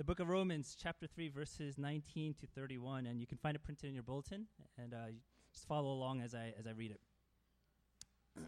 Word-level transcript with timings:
the 0.00 0.04
book 0.04 0.18
of 0.18 0.30
Romans, 0.30 0.74
chapter 0.82 1.06
3, 1.06 1.28
verses 1.28 1.76
19 1.76 2.32
to 2.40 2.46
31, 2.46 3.04
and 3.04 3.20
you 3.20 3.26
can 3.26 3.36
find 3.36 3.54
it 3.54 3.62
printed 3.62 3.86
in 3.86 3.92
your 3.92 4.02
bulletin, 4.02 4.46
and 4.78 4.94
uh, 4.94 5.08
just 5.52 5.68
follow 5.68 5.92
along 5.92 6.22
as 6.22 6.34
I, 6.34 6.54
as 6.58 6.66
I 6.66 6.70
read 6.70 6.92
it. 6.92 7.00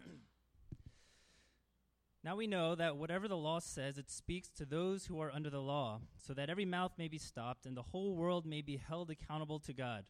now 2.23 2.35
we 2.35 2.47
know 2.47 2.73
that 2.73 2.97
whatever 2.97 3.27
the 3.27 3.37
law 3.37 3.59
says, 3.59 3.99
it 3.99 4.09
speaks 4.09 4.49
to 4.49 4.65
those 4.65 5.05
who 5.05 5.21
are 5.21 5.29
under 5.29 5.51
the 5.51 5.61
law, 5.61 6.01
so 6.17 6.33
that 6.33 6.49
every 6.49 6.65
mouth 6.65 6.93
may 6.97 7.07
be 7.07 7.19
stopped 7.19 7.67
and 7.67 7.77
the 7.77 7.83
whole 7.83 8.15
world 8.15 8.47
may 8.47 8.63
be 8.63 8.77
held 8.77 9.11
accountable 9.11 9.59
to 9.59 9.73
God. 9.73 10.05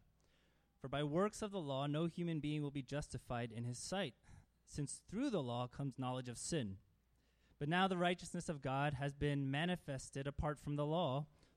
For 0.79 0.87
by 0.87 1.03
works 1.03 1.41
of 1.41 1.51
the 1.51 1.59
law, 1.59 1.87
no 1.87 2.05
human 2.05 2.39
being 2.39 2.61
will 2.61 2.71
be 2.71 2.81
justified 2.81 3.51
in 3.51 3.65
his 3.65 3.79
sight, 3.79 4.13
since 4.65 5.01
through 5.09 5.29
the 5.29 5.43
law 5.43 5.67
comes 5.67 5.99
knowledge 5.99 6.29
of 6.29 6.37
sin. 6.37 6.77
But 7.59 7.67
now 7.67 7.89
the 7.89 7.97
righteousness 7.97 8.47
of 8.47 8.61
God 8.61 8.93
has 8.93 9.13
been 9.13 9.51
manifested 9.51 10.25
apart 10.25 10.57
from 10.57 10.77
the 10.77 10.85
law, 10.85 11.27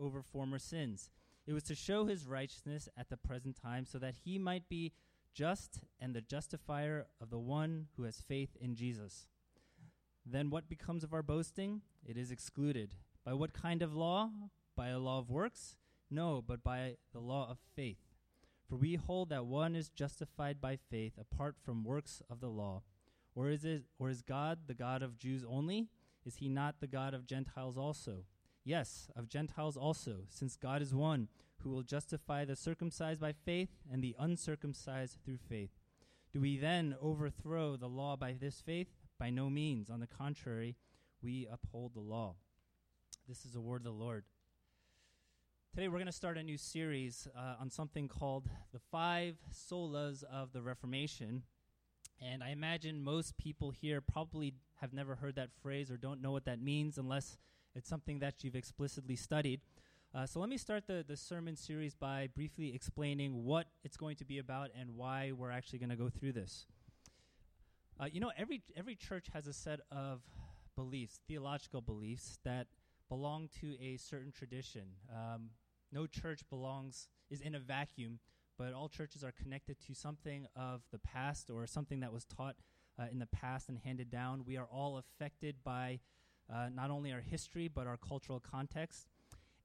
over 0.00 0.22
former 0.22 0.58
sins. 0.58 1.10
It 1.46 1.52
was 1.52 1.64
to 1.64 1.74
show 1.74 2.06
his 2.06 2.26
righteousness 2.26 2.88
at 2.96 3.10
the 3.10 3.16
present 3.16 3.56
time, 3.60 3.84
so 3.84 3.98
that 3.98 4.14
he 4.24 4.38
might 4.38 4.68
be 4.68 4.92
just 5.34 5.80
and 6.00 6.14
the 6.14 6.20
justifier 6.20 7.06
of 7.20 7.30
the 7.30 7.38
one 7.38 7.86
who 7.96 8.04
has 8.04 8.20
faith 8.20 8.56
in 8.60 8.74
Jesus. 8.74 9.26
Then 10.26 10.50
what 10.50 10.68
becomes 10.68 11.04
of 11.04 11.12
our 11.12 11.22
boasting? 11.22 11.82
It 12.04 12.16
is 12.16 12.30
excluded. 12.30 12.94
By 13.24 13.34
what 13.34 13.52
kind 13.52 13.82
of 13.82 13.94
law? 13.94 14.30
By 14.76 14.88
a 14.88 14.98
law 14.98 15.18
of 15.18 15.30
works? 15.30 15.76
No, 16.10 16.42
but 16.46 16.62
by 16.62 16.96
the 17.12 17.20
law 17.20 17.48
of 17.50 17.58
faith. 17.74 17.98
For 18.68 18.76
we 18.76 18.94
hold 18.94 19.30
that 19.30 19.46
one 19.46 19.74
is 19.74 19.88
justified 19.88 20.60
by 20.60 20.76
faith 20.76 21.14
apart 21.18 21.56
from 21.64 21.84
works 21.84 22.22
of 22.30 22.40
the 22.40 22.48
law. 22.48 22.82
Or 23.34 23.50
is 23.50 23.64
it 23.64 23.84
or 23.98 24.10
is 24.10 24.22
God 24.22 24.60
the 24.66 24.74
God 24.74 25.02
of 25.02 25.18
Jews 25.18 25.44
only? 25.48 25.88
Is 26.24 26.36
he 26.36 26.48
not 26.48 26.76
the 26.80 26.86
God 26.86 27.14
of 27.14 27.26
Gentiles 27.26 27.76
also? 27.76 28.24
Yes, 28.70 29.10
of 29.16 29.28
Gentiles 29.28 29.76
also, 29.76 30.18
since 30.28 30.54
God 30.54 30.80
is 30.80 30.94
one, 30.94 31.26
who 31.58 31.70
will 31.70 31.82
justify 31.82 32.44
the 32.44 32.54
circumcised 32.54 33.20
by 33.20 33.32
faith 33.32 33.70
and 33.92 34.00
the 34.00 34.14
uncircumcised 34.16 35.18
through 35.24 35.38
faith. 35.38 35.72
Do 36.32 36.40
we 36.40 36.56
then 36.56 36.94
overthrow 37.02 37.76
the 37.76 37.88
law 37.88 38.14
by 38.14 38.32
this 38.32 38.60
faith? 38.60 38.86
By 39.18 39.30
no 39.30 39.50
means. 39.50 39.90
On 39.90 39.98
the 39.98 40.06
contrary, 40.06 40.76
we 41.20 41.48
uphold 41.50 41.94
the 41.94 42.00
law. 42.00 42.36
This 43.26 43.44
is 43.44 43.54
the 43.54 43.60
word 43.60 43.80
of 43.80 43.86
the 43.86 43.90
Lord. 43.90 44.22
Today 45.74 45.88
we're 45.88 45.98
going 45.98 46.06
to 46.06 46.12
start 46.12 46.38
a 46.38 46.42
new 46.44 46.56
series 46.56 47.26
uh, 47.36 47.60
on 47.60 47.70
something 47.70 48.06
called 48.06 48.48
the 48.72 48.78
five 48.92 49.34
solas 49.52 50.22
of 50.22 50.52
the 50.52 50.62
Reformation. 50.62 51.42
And 52.20 52.44
I 52.44 52.50
imagine 52.50 53.02
most 53.02 53.36
people 53.36 53.72
here 53.72 54.00
probably 54.00 54.54
have 54.80 54.92
never 54.92 55.16
heard 55.16 55.34
that 55.34 55.50
phrase 55.60 55.90
or 55.90 55.96
don't 55.96 56.22
know 56.22 56.30
what 56.30 56.44
that 56.44 56.62
means 56.62 56.98
unless 56.98 57.36
it's 57.74 57.88
something 57.88 58.18
that 58.20 58.42
you've 58.42 58.56
explicitly 58.56 59.16
studied. 59.16 59.60
Uh, 60.12 60.26
so 60.26 60.40
let 60.40 60.48
me 60.48 60.58
start 60.58 60.86
the, 60.86 61.04
the 61.06 61.16
sermon 61.16 61.54
series 61.54 61.94
by 61.94 62.28
briefly 62.34 62.74
explaining 62.74 63.44
what 63.44 63.66
it's 63.84 63.96
going 63.96 64.16
to 64.16 64.24
be 64.24 64.38
about 64.38 64.70
and 64.78 64.96
why 64.96 65.30
we're 65.36 65.52
actually 65.52 65.78
going 65.78 65.90
to 65.90 65.96
go 65.96 66.08
through 66.08 66.32
this. 66.32 66.66
Uh, 68.00 68.06
you 68.10 68.18
know, 68.18 68.32
every, 68.36 68.62
every 68.76 68.96
church 68.96 69.26
has 69.32 69.46
a 69.46 69.52
set 69.52 69.80
of 69.92 70.22
beliefs, 70.74 71.20
theological 71.28 71.80
beliefs, 71.80 72.38
that 72.44 72.66
belong 73.08 73.48
to 73.60 73.76
a 73.80 73.96
certain 73.98 74.32
tradition. 74.32 74.82
Um, 75.14 75.50
no 75.92 76.06
church 76.06 76.40
belongs, 76.48 77.08
is 77.30 77.40
in 77.40 77.54
a 77.54 77.60
vacuum, 77.60 78.18
but 78.58 78.72
all 78.72 78.88
churches 78.88 79.22
are 79.22 79.32
connected 79.32 79.76
to 79.86 79.94
something 79.94 80.46
of 80.56 80.82
the 80.90 80.98
past 80.98 81.50
or 81.50 81.66
something 81.66 82.00
that 82.00 82.12
was 82.12 82.24
taught 82.24 82.56
uh, 82.98 83.04
in 83.12 83.18
the 83.18 83.26
past 83.26 83.68
and 83.68 83.78
handed 83.78 84.10
down. 84.10 84.44
We 84.44 84.56
are 84.56 84.68
all 84.72 84.98
affected 84.98 85.56
by 85.64 86.00
uh, 86.52 86.68
not 86.74 86.90
only 86.90 87.12
our 87.12 87.20
history, 87.20 87.68
but 87.68 87.86
our 87.86 87.96
cultural 87.96 88.40
context. 88.40 89.06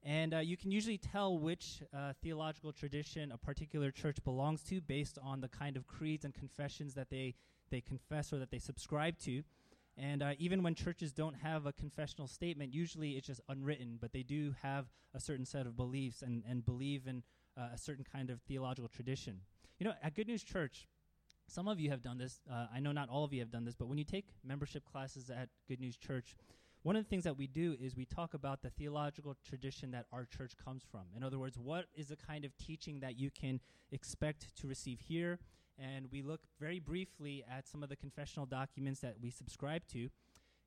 And 0.04 0.36
uh, 0.36 0.40
you 0.40 0.56
can 0.56 0.72
usually 0.72 1.00
tell 1.00 1.40
which 1.40 1.82
uh, 1.92 2.14
theological 2.22 2.72
tradition 2.72 3.32
a 3.32 3.38
particular 3.38 3.90
church 3.90 4.18
belongs 4.24 4.62
to 4.64 4.80
based 4.80 5.18
on 5.24 5.42
the 5.42 5.48
kind 5.48 5.76
of 5.76 5.88
creeds 5.88 6.26
and 6.26 6.34
confessions 6.34 6.94
that 6.94 7.10
they, 7.10 7.34
they 7.72 7.82
confess 7.82 8.32
or 8.32 8.38
that 8.38 8.52
they 8.52 8.60
subscribe 8.60 9.18
to. 9.20 9.44
And 9.98 10.22
uh, 10.22 10.34
even 10.38 10.62
when 10.62 10.76
churches 10.76 11.12
don't 11.12 11.36
have 11.36 11.66
a 11.66 11.74
confessional 11.74 12.28
statement, 12.28 12.74
usually 12.74 13.12
it's 13.12 13.28
just 13.28 13.42
unwritten, 13.50 13.98
but 14.00 14.12
they 14.12 14.24
do 14.24 14.54
have 14.62 14.86
a 15.16 15.20
certain 15.20 15.46
set 15.46 15.66
of 15.66 15.76
beliefs 15.76 16.22
and, 16.22 16.44
and 16.48 16.64
believe 16.66 17.08
in 17.08 17.24
uh, 17.58 17.70
a 17.74 17.78
certain 17.78 18.06
kind 18.10 18.30
of 18.30 18.42
theological 18.42 18.90
tradition. 18.90 19.40
You 19.80 19.86
know, 19.86 19.94
at 20.04 20.14
Good 20.14 20.28
News 20.28 20.44
Church, 20.44 20.88
some 21.48 21.68
of 21.68 21.80
you 21.80 21.90
have 21.90 22.02
done 22.02 22.18
this. 22.18 22.42
Uh, 22.52 22.68
I 22.74 22.80
know 22.80 22.92
not 22.92 23.10
all 23.10 23.24
of 23.24 23.34
you 23.34 23.40
have 23.40 23.52
done 23.52 23.66
this, 23.66 23.76
but 23.76 23.88
when 23.88 23.98
you 23.98 24.04
take 24.04 24.26
membership 24.44 24.84
classes 24.92 25.30
at 25.30 25.50
Good 25.68 25.80
News 25.80 25.96
Church, 25.96 26.36
one 26.86 26.96
of 26.96 27.04
the 27.04 27.10
things 27.10 27.24
that 27.24 27.36
we 27.36 27.48
do 27.48 27.76
is 27.82 27.96
we 27.96 28.06
talk 28.06 28.36
about 28.36 28.62
the 28.62 28.70
theological 28.70 29.36
tradition 29.44 29.90
that 29.90 30.06
our 30.14 30.24
church 30.24 30.52
comes 30.64 30.84
from. 30.92 31.02
In 31.18 31.24
other 31.24 31.40
words, 31.40 31.58
what 31.58 31.86
is 31.96 32.10
the 32.10 32.16
kind 32.16 32.46
of 32.46 32.56
teaching 32.60 33.00
that 33.00 33.18
you 33.18 33.32
can 33.32 33.60
expect 33.92 34.56
to 34.58 34.68
receive 34.68 35.00
here? 35.00 35.40
And 35.80 36.06
we 36.12 36.22
look 36.22 36.42
very 36.60 36.80
briefly 36.80 37.44
at 37.52 37.68
some 37.68 37.82
of 37.82 37.90
the 37.90 37.96
confessional 37.96 38.46
documents 38.46 39.00
that 39.00 39.16
we 39.20 39.32
subscribe 39.32 39.82
to. 39.94 40.10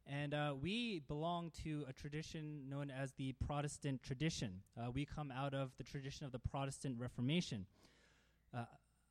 And 0.09 0.35
uh, 0.35 0.55
we 0.61 1.03
belong 1.07 1.53
to 1.63 1.85
a 1.89 1.93
tradition 1.93 2.69
known 2.69 2.91
as 2.91 3.13
the 3.13 3.33
Protestant 3.47 4.03
tradition. 4.03 4.63
Uh, 4.77 4.91
we 4.91 5.05
come 5.05 5.31
out 5.31 5.55
of 5.55 5.71
the 5.79 5.85
tradition 5.85 6.27
of 6.27 6.33
the 6.33 6.41
Protestant 6.41 6.97
Reformation. 6.99 7.65
Uh, 8.53 8.65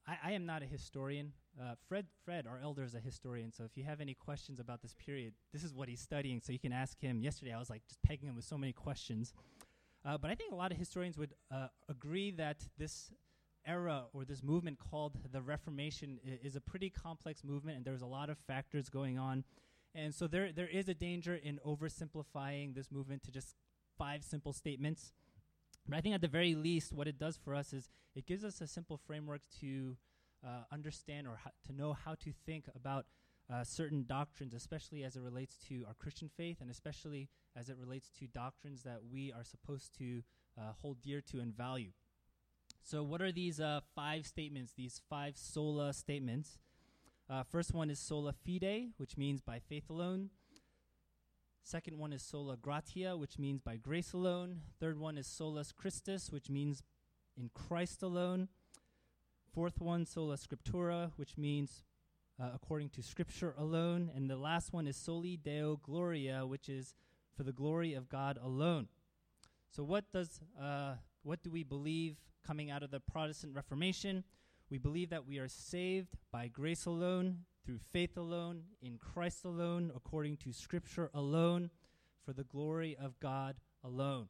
I, 0.06 0.18
I, 0.26 0.32
am 0.34 0.46
not 0.46 0.62
a 0.62 0.66
historian. 0.66 1.32
Uh, 1.60 1.74
Fred, 1.88 2.06
Fred, 2.24 2.46
our 2.46 2.60
elder, 2.62 2.84
is 2.84 2.94
a 2.94 3.00
historian. 3.00 3.52
So 3.52 3.64
if 3.64 3.76
you 3.76 3.84
have 3.84 4.00
any 4.00 4.14
questions 4.14 4.60
about 4.60 4.82
this 4.82 4.94
period, 4.94 5.34
this 5.52 5.64
is 5.64 5.74
what 5.74 5.90
he's 5.90 6.00
studying. 6.00 6.40
So 6.40 6.52
you 6.52 6.60
can 6.60 6.72
ask 6.72 7.00
him. 7.00 7.22
Yesterday, 7.22 7.52
I 7.52 7.58
was 7.58 7.70
like 7.70 7.82
just 7.88 8.02
pegging 8.04 8.30
him 8.30 8.36
with 8.36 8.46
so 8.46 8.58
many 8.58 8.74
questions. 8.74 9.34
Uh, 10.06 10.18
but 10.18 10.30
I 10.30 10.36
think 10.36 10.52
a 10.52 10.56
lot 10.56 10.72
of 10.72 10.78
historians 10.78 11.18
would 11.18 11.34
uh, 11.52 11.68
agree 11.90 12.32
that 12.32 12.58
this 12.78 13.12
era 13.66 14.06
or 14.14 14.24
this 14.24 14.44
movement 14.44 14.78
called 14.78 15.18
the 15.32 15.42
Reformation 15.42 16.20
I- 16.26 16.40
is 16.44 16.56
a 16.56 16.62
pretty 16.62 16.92
complex 16.92 17.44
movement, 17.44 17.78
and 17.78 17.86
there's 17.86 18.04
a 18.04 18.08
lot 18.08 18.30
of 18.30 18.38
factors 18.38 18.88
going 18.88 19.18
on. 19.18 19.44
And 19.96 20.14
so 20.14 20.28
there, 20.28 20.52
there 20.52 20.68
is 20.68 20.88
a 20.88 20.94
danger 20.94 21.36
in 21.36 21.60
oversimplifying 21.66 22.76
this 22.76 22.92
movement 22.92 23.24
to 23.24 23.32
just 23.32 23.56
five 23.98 24.24
simple 24.24 24.54
statements. 24.54 25.12
But 25.90 25.98
I 25.98 26.02
think 26.02 26.14
at 26.14 26.22
the 26.22 26.28
very 26.28 26.54
least, 26.54 26.94
what 26.94 27.08
it 27.08 27.18
does 27.18 27.36
for 27.36 27.56
us 27.56 27.74
is 27.74 27.90
it 28.16 28.28
gives 28.28 28.44
us 28.44 28.62
a 28.62 28.68
simple 28.68 28.98
framework 28.98 29.42
to 29.62 29.98
uh, 30.46 30.64
understand 30.72 31.28
or 31.28 31.40
to 31.66 31.74
know 31.74 31.94
how 31.94 32.16
to 32.16 32.32
think 32.46 32.66
about 32.76 33.06
uh, 33.52 33.64
certain 33.64 34.06
doctrines, 34.08 34.54
especially 34.54 35.04
as 35.04 35.16
it 35.16 35.22
relates 35.22 35.58
to 35.70 35.86
our 35.88 35.94
Christian 35.94 36.30
faith 36.36 36.58
and 36.62 36.70
especially 36.70 37.30
as 37.56 37.70
it 37.70 37.78
relates 37.78 38.10
to 38.20 38.28
doctrines 38.28 38.84
that 38.84 39.00
we 39.10 39.32
are 39.32 39.44
supposed 39.44 39.98
to 39.98 40.22
uh, 40.58 40.74
hold 40.82 41.02
dear 41.02 41.22
to 41.22 41.40
and 41.40 41.56
value. 41.56 41.92
So, 42.84 43.04
what 43.04 43.22
are 43.22 43.32
these 43.32 43.60
uh, 43.60 43.82
five 43.96 44.26
statements, 44.26 44.74
these 44.76 45.02
five 45.10 45.38
sola 45.38 45.94
statements? 45.94 46.60
Uh, 47.30 47.44
first 47.44 47.74
one 47.74 47.90
is 47.90 48.00
sola 48.00 48.34
fide, 48.34 48.92
which 48.98 49.18
means 49.18 49.42
by 49.42 49.60
faith 49.60 49.90
alone. 49.90 50.30
Second 51.64 51.98
one 51.98 52.14
is 52.14 52.24
sola 52.24 52.56
gratia, 52.56 53.18
which 53.18 53.38
means 53.38 53.60
by 53.60 53.76
grace 53.76 54.14
alone. 54.14 54.62
Third 54.80 54.98
one 54.98 55.18
is 55.18 55.28
solus 55.28 55.74
Christus, 55.74 56.32
which 56.32 56.50
means 56.50 56.82
in 57.38 57.50
Christ 57.54 58.02
alone. 58.02 58.48
Fourth 59.58 59.82
one, 59.82 60.06
sola 60.06 60.38
scriptura, 60.38 61.10
which 61.16 61.36
means 61.36 61.84
uh, 62.40 62.52
according 62.54 62.90
to 62.90 63.02
Scripture 63.02 63.56
alone. 63.58 64.12
And 64.16 64.30
the 64.30 64.38
last 64.38 64.72
one 64.72 64.86
is 64.86 64.96
soli 64.96 65.36
deo 65.36 65.80
gloria, 65.82 66.46
which 66.46 66.70
is 66.70 66.94
for 67.36 67.42
the 67.42 67.52
glory 67.52 67.96
of 67.96 68.08
God 68.08 68.38
alone. 68.40 68.88
So, 69.72 69.84
what 69.84 70.12
does 70.12 70.42
uh, 70.62 70.98
what 71.24 71.42
do 71.42 71.50
we 71.50 71.64
believe 71.64 72.18
coming 72.46 72.70
out 72.70 72.84
of 72.84 72.92
the 72.92 73.00
Protestant 73.00 73.56
Reformation? 73.56 74.24
We 74.70 74.78
believe 74.78 75.10
that 75.10 75.26
we 75.26 75.40
are 75.40 75.48
saved 75.48 76.14
by 76.32 76.50
grace 76.50 76.86
alone, 76.86 77.40
through 77.66 77.80
faith 77.92 78.16
alone, 78.16 78.62
in 78.80 79.00
Christ 79.00 79.44
alone, 79.44 79.92
according 79.96 80.38
to 80.38 80.54
Scripture 80.54 81.10
alone, 81.16 81.72
for 82.24 82.32
the 82.32 82.44
glory 82.44 82.96
of 82.96 83.20
God 83.20 83.56
alone. 83.84 84.28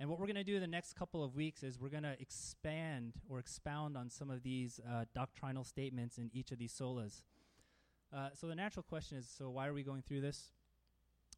And 0.00 0.10
what 0.10 0.18
we're 0.18 0.26
going 0.26 0.36
to 0.36 0.44
do 0.44 0.58
the 0.58 0.66
next 0.66 0.94
couple 0.94 1.22
of 1.22 1.36
weeks 1.36 1.62
is 1.62 1.78
we're 1.78 1.88
going 1.88 2.02
to 2.02 2.16
expand 2.20 3.14
or 3.28 3.38
expound 3.38 3.96
on 3.96 4.10
some 4.10 4.28
of 4.28 4.42
these 4.42 4.80
uh, 4.90 5.04
doctrinal 5.14 5.62
statements 5.64 6.18
in 6.18 6.30
each 6.34 6.50
of 6.50 6.58
these 6.58 6.72
solas. 6.72 7.22
Uh, 8.12 8.30
so 8.34 8.46
the 8.46 8.54
natural 8.54 8.82
question 8.82 9.18
is 9.18 9.28
so 9.28 9.50
why 9.50 9.66
are 9.66 9.72
we 9.74 9.82
going 9.82 10.02
through 10.02 10.20
this? 10.20 10.50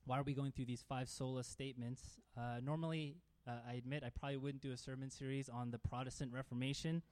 Why 0.05 0.19
are 0.19 0.23
we 0.23 0.35
going 0.35 0.53
through 0.53 0.67
these 0.67 0.83
five 0.89 1.09
sola 1.09 1.45
statements? 1.45 2.21
Uh, 2.37 2.61
normally, 2.63 3.17
Uh, 3.47 3.63
I 3.71 3.75
admit 3.75 4.03
I 4.03 4.11
probably 4.11 4.39
wouldn't 4.39 4.61
do 4.61 4.73
a 4.73 4.77
sermon 4.77 5.09
series 5.09 5.49
on 5.49 5.71
the 5.71 5.79
Protestant 5.79 6.33
Reformation, 6.33 7.03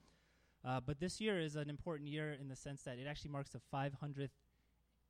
uh, 0.64 0.80
but 0.80 0.98
this 0.98 1.20
year 1.20 1.38
is 1.38 1.54
an 1.54 1.70
important 1.70 2.08
year 2.08 2.32
in 2.32 2.48
the 2.48 2.56
sense 2.56 2.82
that 2.82 2.98
it 2.98 3.06
actually 3.06 3.30
marks 3.30 3.50
the 3.50 3.60
500th 3.72 4.34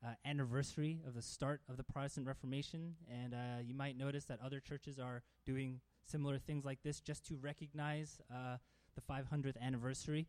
uh, 0.05 0.15
anniversary 0.25 1.01
of 1.06 1.15
the 1.15 1.23
start 1.23 1.61
of 1.69 1.77
the 1.77 1.83
Protestant 1.83 2.27
Reformation. 2.27 2.95
And 3.11 3.35
uh, 3.35 3.62
you 3.65 3.75
might 3.75 3.97
notice 3.97 4.25
that 4.27 4.39
other 4.45 4.61
churches 4.61 4.99
are 4.99 5.23
doing 5.47 5.81
similar 6.05 6.39
things 6.39 6.65
like 6.65 6.83
this 6.83 7.01
just 7.01 7.27
to 7.29 7.37
recognize 7.37 8.21
uh, 8.31 8.56
the 8.95 9.01
500th 9.01 9.61
anniversary. 9.61 10.27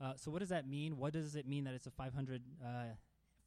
Uh, 0.00 0.12
so, 0.16 0.30
what 0.30 0.40
does 0.40 0.50
that 0.50 0.68
mean? 0.68 0.98
What 0.98 1.12
does 1.12 1.36
it 1.36 1.46
mean 1.46 1.64
that 1.64 1.74
it's 1.74 1.86
a 1.86 1.90
500, 1.90 2.42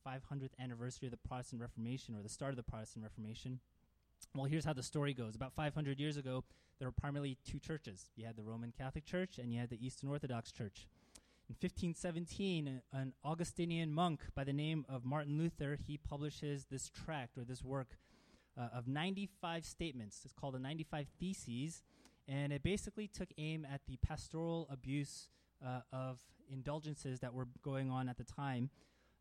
500th 0.05 0.49
anniversary 0.59 1.07
of 1.07 1.11
the 1.11 1.27
Protestant 1.27 1.61
Reformation 1.61 2.15
or 2.15 2.23
the 2.23 2.29
start 2.29 2.51
of 2.51 2.57
the 2.57 2.63
Protestant 2.63 3.03
Reformation? 3.03 3.59
Well, 4.35 4.45
here's 4.45 4.65
how 4.65 4.73
the 4.73 4.83
story 4.83 5.13
goes. 5.13 5.35
About 5.35 5.53
500 5.53 5.99
years 5.99 6.17
ago, 6.17 6.43
there 6.79 6.87
were 6.87 6.93
primarily 6.93 7.37
two 7.45 7.59
churches. 7.59 8.09
You 8.15 8.25
had 8.25 8.35
the 8.35 8.43
Roman 8.43 8.73
Catholic 8.75 9.05
Church 9.05 9.37
and 9.37 9.53
you 9.53 9.59
had 9.59 9.69
the 9.69 9.85
Eastern 9.85 10.09
Orthodox 10.09 10.51
Church. 10.51 10.87
In 11.49 11.55
1517, 11.55 12.81
an 12.93 13.13
Augustinian 13.23 13.91
monk 13.91 14.21
by 14.35 14.43
the 14.43 14.53
name 14.53 14.85
of 14.87 15.03
Martin 15.03 15.39
Luther, 15.39 15.79
he 15.83 15.97
publishes 15.97 16.67
this 16.69 16.91
tract 16.91 17.39
or 17.39 17.43
this 17.43 17.63
work 17.63 17.97
uh, 18.55 18.67
of 18.71 18.87
95 18.87 19.65
statements. 19.65 20.21
It's 20.23 20.33
called 20.33 20.53
the 20.53 20.59
95 20.59 21.07
Theses, 21.19 21.81
and 22.27 22.53
it 22.53 22.61
basically 22.61 23.07
took 23.07 23.29
aim 23.39 23.65
at 23.65 23.81
the 23.87 23.97
pastoral 23.97 24.67
abuse 24.71 25.29
uh, 25.65 25.79
of 25.91 26.19
indulgences 26.53 27.19
that 27.21 27.33
were 27.33 27.47
going 27.63 27.89
on 27.89 28.09
at 28.09 28.19
the 28.19 28.23
time. 28.23 28.69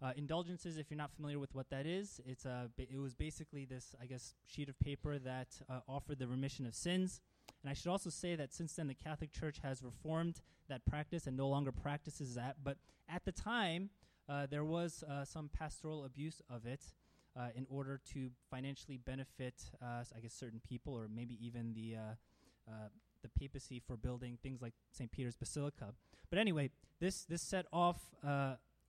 Uh, 0.03 0.13
indulgences, 0.15 0.77
if 0.77 0.91
you're 0.91 0.99
not 0.99 1.11
familiar 1.17 1.39
with 1.39 1.55
what 1.55 1.71
that 1.71 1.87
is, 1.87 2.21
it's 2.27 2.45
a, 2.45 2.69
it 2.77 2.99
was 2.99 3.15
basically 3.15 3.65
this, 3.65 3.95
I 4.03 4.05
guess, 4.05 4.35
sheet 4.47 4.69
of 4.69 4.79
paper 4.81 5.19
that 5.19 5.49
uh, 5.71 5.81
offered 5.89 6.19
the 6.19 6.29
remission 6.29 6.67
of 6.67 6.75
sins. 6.75 7.23
And 7.63 7.71
I 7.71 7.75
should 7.75 7.91
also 7.91 8.11
say 8.11 8.37
that 8.37 8.53
since 8.53 8.75
then, 8.75 8.87
the 8.87 8.95
Catholic 8.95 9.33
Church 9.33 9.59
has 9.63 9.83
reformed 9.83 10.41
that 10.69 10.85
practice 10.87 11.27
and 11.27 11.37
no 11.37 11.49
longer 11.49 11.73
practices 11.73 12.35
that. 12.35 12.57
But 12.63 12.79
at 13.09 13.25
the 13.25 13.33
time, 13.33 13.91
uh, 14.29 14.47
there 14.47 14.65
was 14.65 15.03
uh, 15.09 15.25
some 15.25 15.49
pastoral 15.49 16.05
abuse 16.05 16.41
of 16.51 16.67
it 16.67 16.93
uh, 17.39 17.49
in 17.55 17.67
order 17.71 18.01
to 18.13 18.31
financially 18.51 18.99
benefit, 18.99 19.55
uh, 19.83 20.05
I 20.15 20.21
guess, 20.21 20.35
certain 20.35 20.61
people 20.61 20.93
or 20.93 21.09
maybe 21.13 21.39
even 21.45 21.73
the 21.75 21.97
uh, 21.97 22.71
uh, 22.71 22.89
the 23.23 23.29
papacy 23.29 23.81
for 23.85 23.97
building 23.97 24.39
things 24.43 24.63
like 24.63 24.75
St. 24.93 25.11
Peter's 25.11 25.37
Basilica. 25.37 25.95
But 26.31 26.39
anyway, 26.39 26.71
this 27.01 27.25
this 27.25 27.43
set 27.43 27.67
off 27.73 28.01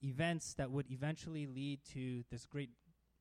events 0.02 0.54
that 0.56 0.72
would 0.72 0.90
eventually 0.92 1.48
lead 1.48 1.80
to 1.94 2.24
this 2.32 2.46
great 2.46 2.70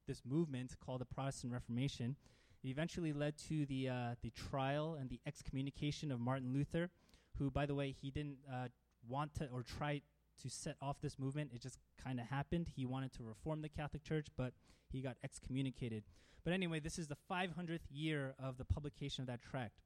this 0.06 0.22
movement 0.24 0.74
called 0.84 1.00
the 1.00 1.06
Protestant 1.06 1.52
Reformation. 1.52 2.16
It 2.62 2.68
eventually 2.68 3.12
led 3.12 3.36
to 3.48 3.66
the 3.66 3.88
uh, 3.88 4.14
the 4.22 4.30
trial 4.30 4.96
and 5.00 5.08
the 5.08 5.20
excommunication 5.26 6.10
of 6.10 6.20
Martin 6.20 6.52
Luther, 6.52 6.90
who, 7.38 7.50
by 7.50 7.66
the 7.66 7.74
way, 7.74 7.92
he 7.92 8.10
didn't 8.10 8.38
uh, 8.52 8.68
want 9.08 9.34
to 9.34 9.48
or 9.52 9.62
try 9.62 10.02
to 10.42 10.48
set 10.48 10.76
off 10.80 11.00
this 11.00 11.18
movement. 11.18 11.50
It 11.54 11.60
just 11.62 11.78
kind 12.02 12.20
of 12.20 12.26
happened. 12.26 12.68
He 12.74 12.84
wanted 12.86 13.12
to 13.14 13.22
reform 13.22 13.62
the 13.62 13.68
Catholic 13.68 14.02
Church, 14.04 14.26
but 14.36 14.52
he 14.90 15.00
got 15.00 15.16
excommunicated. 15.24 16.04
But 16.44 16.52
anyway, 16.52 16.80
this 16.80 16.98
is 16.98 17.08
the 17.08 17.16
500th 17.30 17.80
year 17.90 18.34
of 18.42 18.56
the 18.56 18.64
publication 18.64 19.22
of 19.22 19.26
that 19.28 19.42
tract. 19.42 19.80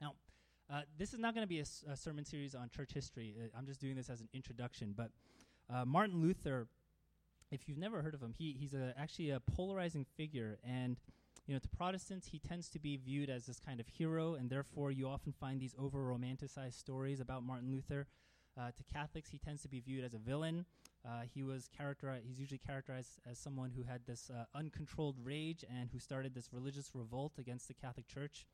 Now, 0.00 0.14
uh, 0.72 0.82
this 0.96 1.12
is 1.12 1.18
not 1.18 1.34
going 1.34 1.42
to 1.44 1.48
be 1.48 1.58
a, 1.58 1.62
s- 1.62 1.84
a 1.90 1.96
sermon 1.96 2.24
series 2.24 2.54
on 2.54 2.70
church 2.70 2.92
history. 2.94 3.34
Uh, 3.38 3.48
I'm 3.58 3.66
just 3.66 3.80
doing 3.80 3.96
this 3.96 4.08
as 4.08 4.20
an 4.20 4.28
introduction. 4.32 4.94
But 4.96 5.10
uh, 5.72 5.84
Martin 5.84 6.22
Luther, 6.22 6.66
if 7.50 7.68
you've 7.68 7.78
never 7.78 8.00
heard 8.02 8.14
of 8.14 8.22
him, 8.22 8.32
he, 8.38 8.56
he's 8.58 8.72
a, 8.72 8.94
actually 8.96 9.30
a 9.30 9.40
polarizing 9.40 10.06
figure. 10.16 10.58
And 10.64 10.96
you 11.52 11.56
know, 11.56 11.60
to 11.60 11.68
Protestants, 11.68 12.28
he 12.28 12.38
tends 12.38 12.70
to 12.70 12.78
be 12.78 12.96
viewed 12.96 13.28
as 13.28 13.44
this 13.44 13.60
kind 13.60 13.78
of 13.78 13.86
hero, 13.86 14.36
and 14.36 14.48
therefore 14.48 14.90
you 14.90 15.06
often 15.06 15.34
find 15.34 15.60
these 15.60 15.74
over 15.78 15.98
romanticized 15.98 16.78
stories 16.78 17.20
about 17.20 17.42
Martin 17.42 17.70
Luther. 17.70 18.06
Uh, 18.58 18.70
to 18.74 18.82
Catholics, 18.90 19.28
he 19.28 19.36
tends 19.36 19.60
to 19.60 19.68
be 19.68 19.78
viewed 19.78 20.02
as 20.02 20.14
a 20.14 20.18
villain. 20.18 20.64
Uh, 21.06 21.20
he 21.34 21.42
was 21.42 21.68
characterized. 21.76 22.24
He's 22.26 22.40
usually 22.40 22.56
characterized 22.56 23.20
as 23.30 23.38
someone 23.38 23.70
who 23.76 23.82
had 23.82 24.00
this 24.06 24.30
uh, 24.30 24.44
uncontrolled 24.54 25.16
rage 25.22 25.62
and 25.68 25.90
who 25.92 25.98
started 25.98 26.34
this 26.34 26.54
religious 26.54 26.92
revolt 26.94 27.34
against 27.38 27.68
the 27.68 27.74
Catholic 27.74 28.08
Church. 28.08 28.46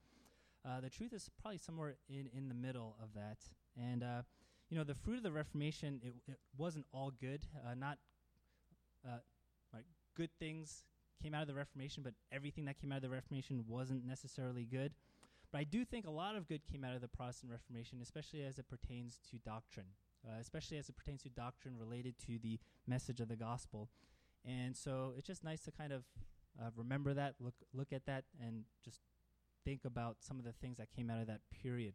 Uh, 0.64 0.80
the 0.80 0.90
truth 0.90 1.12
is 1.12 1.30
probably 1.40 1.58
somewhere 1.58 1.94
in 2.08 2.28
in 2.36 2.48
the 2.48 2.54
middle 2.56 2.96
of 3.00 3.14
that. 3.14 3.38
And 3.80 4.02
uh, 4.02 4.22
you 4.70 4.76
know, 4.76 4.82
the 4.82 4.96
fruit 4.96 5.18
of 5.18 5.22
the 5.22 5.30
Reformation 5.30 6.00
it, 6.02 6.14
it 6.26 6.38
wasn't 6.56 6.86
all 6.92 7.12
good. 7.12 7.46
Uh, 7.64 7.76
not 7.76 7.98
like 9.72 9.84
good 10.16 10.30
things 10.40 10.82
came 11.22 11.34
out 11.34 11.42
of 11.42 11.48
the 11.48 11.54
Reformation, 11.54 12.02
but 12.02 12.14
everything 12.32 12.64
that 12.66 12.78
came 12.80 12.92
out 12.92 12.96
of 12.96 13.02
the 13.02 13.08
Reformation 13.08 13.64
wasn't 13.66 14.06
necessarily 14.06 14.64
good. 14.64 14.92
But 15.50 15.58
I 15.58 15.64
do 15.64 15.84
think 15.84 16.06
a 16.06 16.10
lot 16.10 16.36
of 16.36 16.46
good 16.46 16.62
came 16.70 16.84
out 16.84 16.94
of 16.94 17.00
the 17.00 17.08
Protestant 17.08 17.50
Reformation, 17.52 18.00
especially 18.02 18.44
as 18.44 18.58
it 18.58 18.68
pertains 18.68 19.18
to 19.30 19.38
doctrine, 19.38 19.86
uh, 20.26 20.38
especially 20.40 20.76
as 20.76 20.88
it 20.88 20.96
pertains 20.96 21.22
to 21.22 21.30
doctrine 21.30 21.76
related 21.78 22.18
to 22.26 22.38
the 22.38 22.58
message 22.86 23.20
of 23.20 23.28
the 23.28 23.36
gospel. 23.36 23.88
And 24.44 24.76
so 24.76 25.14
it's 25.16 25.26
just 25.26 25.44
nice 25.44 25.60
to 25.62 25.70
kind 25.70 25.92
of 25.92 26.04
uh, 26.60 26.70
remember 26.76 27.14
that, 27.14 27.34
look 27.40 27.54
look 27.72 27.92
at 27.92 28.04
that, 28.06 28.24
and 28.40 28.64
just 28.84 29.00
think 29.64 29.84
about 29.84 30.16
some 30.20 30.38
of 30.38 30.44
the 30.44 30.52
things 30.52 30.78
that 30.78 30.90
came 30.90 31.10
out 31.10 31.20
of 31.20 31.26
that 31.26 31.40
period. 31.62 31.94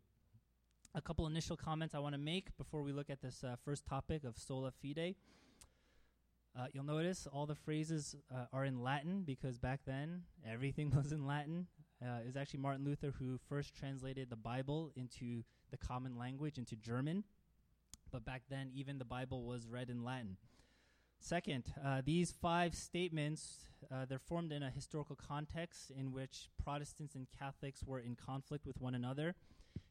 A 0.96 1.02
couple 1.02 1.26
initial 1.26 1.58
comments 1.58 1.96
I 1.96 2.00
want 2.00 2.14
to 2.14 2.20
make 2.20 2.56
before 2.58 2.84
we 2.84 2.92
look 2.92 3.10
at 3.10 3.22
this 3.22 3.44
uh, 3.44 3.56
first 3.66 3.86
topic 3.86 4.24
of 4.24 4.38
sola 4.38 4.72
fide. 4.72 5.16
Uh, 6.58 6.68
you'll 6.72 6.84
notice 6.84 7.28
all 7.32 7.48
the 7.48 7.56
phrases 7.56 8.16
uh, 8.34 8.46
are 8.54 8.64
in 8.64 8.84
Latin 8.84 9.24
because 9.26 9.58
back 9.58 9.82
then 9.86 10.22
everything 10.48 10.92
was 10.96 11.12
in 11.12 11.26
Latin. 11.26 11.68
Uh, 12.02 12.20
it 12.22 12.28
was 12.28 12.36
actually 12.36 12.60
Martin 12.60 12.86
Luther 12.86 13.14
who 13.18 13.40
first 13.50 13.76
translated 13.76 14.30
the 14.30 14.36
Bible 14.36 14.92
into 14.96 15.44
the 15.72 15.78
common 15.78 16.18
language, 16.18 16.58
into 16.58 16.76
German. 16.76 17.24
But 18.12 18.24
back 18.24 18.44
then, 18.50 18.70
even 18.76 19.00
the 19.00 19.06
Bible 19.06 19.44
was 19.44 19.68
read 19.68 19.90
in 19.90 20.04
Latin. 20.04 20.38
Second, 21.20 21.74
uh, 21.84 22.02
these 22.06 22.32
five 22.32 22.76
statements 22.76 23.70
uh, 23.92 24.06
they're 24.06 24.20
formed 24.20 24.52
in 24.52 24.62
a 24.62 24.70
historical 24.70 25.16
context 25.16 25.92
in 25.98 26.12
which 26.12 26.50
Protestants 26.64 27.16
and 27.16 27.28
Catholics 27.40 27.84
were 27.84 28.00
in 28.00 28.16
conflict 28.16 28.66
with 28.66 28.80
one 28.80 28.94
another, 28.94 29.36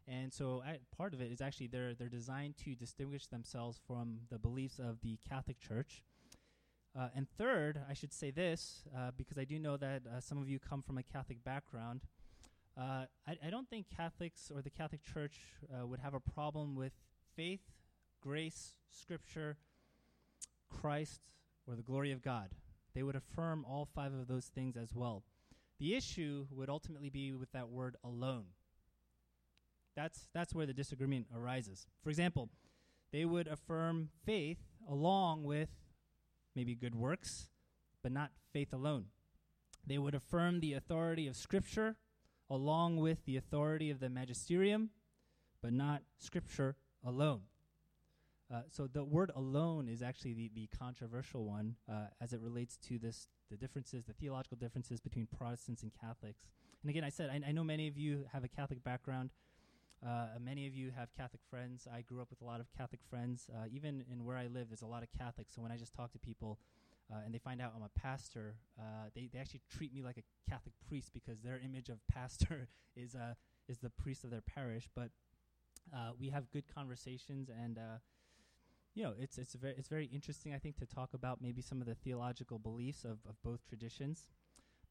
and 0.06 0.32
so 0.32 0.62
part 0.96 1.14
of 1.14 1.20
it 1.20 1.32
is 1.32 1.40
actually 1.40 1.68
they're 1.68 1.94
they're 1.94 2.08
designed 2.08 2.56
to 2.64 2.74
distinguish 2.74 3.26
themselves 3.26 3.80
from 3.86 4.18
the 4.30 4.38
beliefs 4.38 4.78
of 4.78 5.00
the 5.02 5.18
Catholic 5.28 5.58
Church. 5.58 6.02
Uh, 6.98 7.08
and 7.16 7.26
third, 7.38 7.80
I 7.88 7.94
should 7.94 8.12
say 8.12 8.30
this, 8.30 8.82
uh, 8.96 9.12
because 9.16 9.38
I 9.38 9.44
do 9.44 9.58
know 9.58 9.78
that 9.78 10.02
uh, 10.06 10.20
some 10.20 10.38
of 10.38 10.48
you 10.48 10.58
come 10.58 10.82
from 10.82 10.98
a 10.98 11.02
Catholic 11.02 11.42
background. 11.42 12.02
Uh, 12.76 13.06
I, 13.26 13.38
I, 13.46 13.50
don't 13.50 13.68
think 13.68 13.86
Catholics 13.94 14.50
or 14.54 14.60
the 14.60 14.70
Catholic 14.70 15.02
Church 15.02 15.38
uh, 15.72 15.86
would 15.86 16.00
have 16.00 16.14
a 16.14 16.20
problem 16.20 16.74
with 16.74 16.92
faith, 17.34 17.60
grace, 18.20 18.72
scripture, 18.90 19.56
Christ, 20.70 21.20
or 21.66 21.76
the 21.76 21.82
glory 21.82 22.12
of 22.12 22.22
God. 22.22 22.50
They 22.94 23.02
would 23.02 23.16
affirm 23.16 23.64
all 23.68 23.88
five 23.94 24.12
of 24.12 24.26
those 24.26 24.46
things 24.46 24.76
as 24.76 24.94
well. 24.94 25.22
The 25.78 25.94
issue 25.94 26.46
would 26.50 26.68
ultimately 26.68 27.10
be 27.10 27.32
with 27.32 27.52
that 27.52 27.68
word 27.68 27.96
alone. 28.04 28.44
That's, 29.96 30.28
that's 30.32 30.54
where 30.54 30.66
the 30.66 30.72
disagreement 30.72 31.26
arises. 31.34 31.86
For 32.02 32.10
example, 32.10 32.48
they 33.12 33.24
would 33.24 33.48
affirm 33.48 34.08
faith 34.24 34.58
along 34.88 35.44
with 35.44 35.68
maybe 36.54 36.74
good 36.74 36.94
works, 36.94 37.48
but 38.02 38.12
not 38.12 38.30
faith 38.52 38.72
alone. 38.72 39.06
They 39.86 39.98
would 39.98 40.14
affirm 40.14 40.60
the 40.60 40.74
authority 40.74 41.26
of 41.26 41.36
Scripture 41.36 41.96
along 42.50 42.96
with 42.98 43.24
the 43.24 43.36
authority 43.36 43.90
of 43.90 44.00
the 44.00 44.10
magisterium, 44.10 44.90
but 45.62 45.72
not 45.72 46.02
Scripture 46.18 46.76
alone. 47.04 47.42
Uh, 48.52 48.60
so 48.70 48.86
the 48.86 49.02
word 49.02 49.30
alone 49.34 49.88
is 49.88 50.02
actually 50.02 50.34
the, 50.34 50.50
the 50.54 50.68
controversial 50.78 51.44
one 51.44 51.74
uh, 51.90 52.06
as 52.20 52.32
it 52.32 52.40
relates 52.40 52.76
to 52.76 52.98
this 52.98 53.26
the 53.50 53.56
differences, 53.56 54.04
the 54.04 54.12
theological 54.14 54.56
differences 54.56 55.00
between 55.00 55.26
Protestants 55.26 55.82
and 55.82 55.92
Catholics. 56.00 56.42
And 56.82 56.90
again, 56.90 57.04
I 57.04 57.10
said 57.10 57.30
I, 57.30 57.48
I 57.48 57.52
know 57.52 57.64
many 57.64 57.88
of 57.88 57.96
you 57.96 58.26
have 58.32 58.44
a 58.44 58.48
Catholic 58.48 58.82
background. 58.82 59.30
Uh, 60.04 60.26
many 60.40 60.66
of 60.66 60.74
you 60.74 60.90
have 60.96 61.12
Catholic 61.16 61.42
friends. 61.48 61.86
I 61.92 62.00
grew 62.02 62.20
up 62.20 62.28
with 62.30 62.40
a 62.42 62.44
lot 62.44 62.60
of 62.60 62.66
Catholic 62.76 63.00
friends. 63.08 63.48
Uh, 63.54 63.66
even 63.70 64.04
in 64.10 64.24
where 64.24 64.36
I 64.36 64.48
live, 64.48 64.68
there's 64.68 64.82
a 64.82 64.86
lot 64.86 65.02
of 65.02 65.08
Catholics. 65.16 65.54
So 65.54 65.62
when 65.62 65.70
I 65.70 65.76
just 65.76 65.94
talk 65.94 66.12
to 66.12 66.18
people 66.18 66.58
uh, 67.12 67.18
and 67.24 67.32
they 67.32 67.38
find 67.38 67.60
out 67.62 67.72
I'm 67.76 67.82
a 67.82 68.00
pastor, 68.00 68.56
uh, 68.78 69.10
they, 69.14 69.28
they 69.32 69.38
actually 69.38 69.60
treat 69.70 69.94
me 69.94 70.02
like 70.02 70.18
a 70.18 70.50
Catholic 70.50 70.74
priest 70.88 71.12
because 71.14 71.40
their 71.40 71.60
image 71.64 71.88
of 71.88 71.98
pastor 72.12 72.68
is, 72.96 73.14
uh, 73.14 73.34
is 73.68 73.78
the 73.78 73.90
priest 73.90 74.24
of 74.24 74.30
their 74.30 74.40
parish. 74.42 74.88
But 74.94 75.10
uh, 75.94 76.10
we 76.18 76.30
have 76.30 76.50
good 76.50 76.64
conversations 76.74 77.48
and 77.48 77.78
you 78.94 79.02
know, 79.02 79.14
it's 79.18 79.38
it's 79.38 79.54
very 79.54 79.74
it's 79.78 79.88
very 79.88 80.06
interesting. 80.06 80.52
I 80.52 80.58
think 80.58 80.76
to 80.76 80.86
talk 80.86 81.14
about 81.14 81.40
maybe 81.40 81.62
some 81.62 81.80
of 81.80 81.86
the 81.86 81.94
theological 81.94 82.58
beliefs 82.58 83.04
of, 83.04 83.18
of 83.26 83.36
both 83.42 83.66
traditions. 83.66 84.28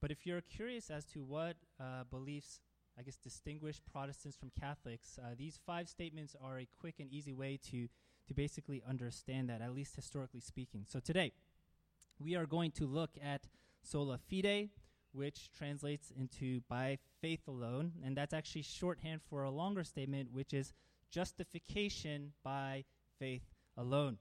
But 0.01 0.09
if 0.09 0.25
you're 0.25 0.41
curious 0.41 0.89
as 0.89 1.05
to 1.13 1.23
what 1.23 1.57
uh, 1.79 2.05
beliefs 2.09 2.59
I 2.98 3.03
guess, 3.03 3.15
distinguish 3.15 3.81
Protestants 3.91 4.38
from 4.38 4.51
Catholics, 4.60 5.17
uh, 5.21 5.33
these 5.38 5.60
five 5.65 5.89
statements 5.89 6.36
are 6.43 6.60
a 6.60 6.67
quick 6.79 6.95
and 7.00 7.12
easy 7.12 7.33
way 7.33 7.60
to, 7.71 7.88
to 8.27 8.33
basically 8.33 8.83
understand 8.88 9.50
that, 9.50 9.62
at 9.62 9.74
least 9.74 9.95
historically 9.95 10.41
speaking. 10.41 10.86
So 10.88 11.00
today, 11.00 11.31
we 12.19 12.36
are 12.36 12.45
going 12.45 12.71
to 12.71 12.86
look 12.86 13.12
at 13.24 13.48
sola 13.81 14.17
fide, 14.17 14.69
which 15.13 15.51
translates 15.51 16.12
into 16.12 16.62
by 16.69 17.00
faith 17.21 17.48
alone, 17.48 17.93
and 18.03 18.15
that's 18.15 18.33
actually 18.33 18.62
shorthand 18.62 19.21
for 19.29 19.43
a 19.43 19.51
longer 19.51 19.83
statement, 19.83 20.29
which 20.31 20.53
is 20.53 20.74
justification 21.12 22.33
by 22.43 22.86
faith 23.19 23.43
alone. 23.77 24.17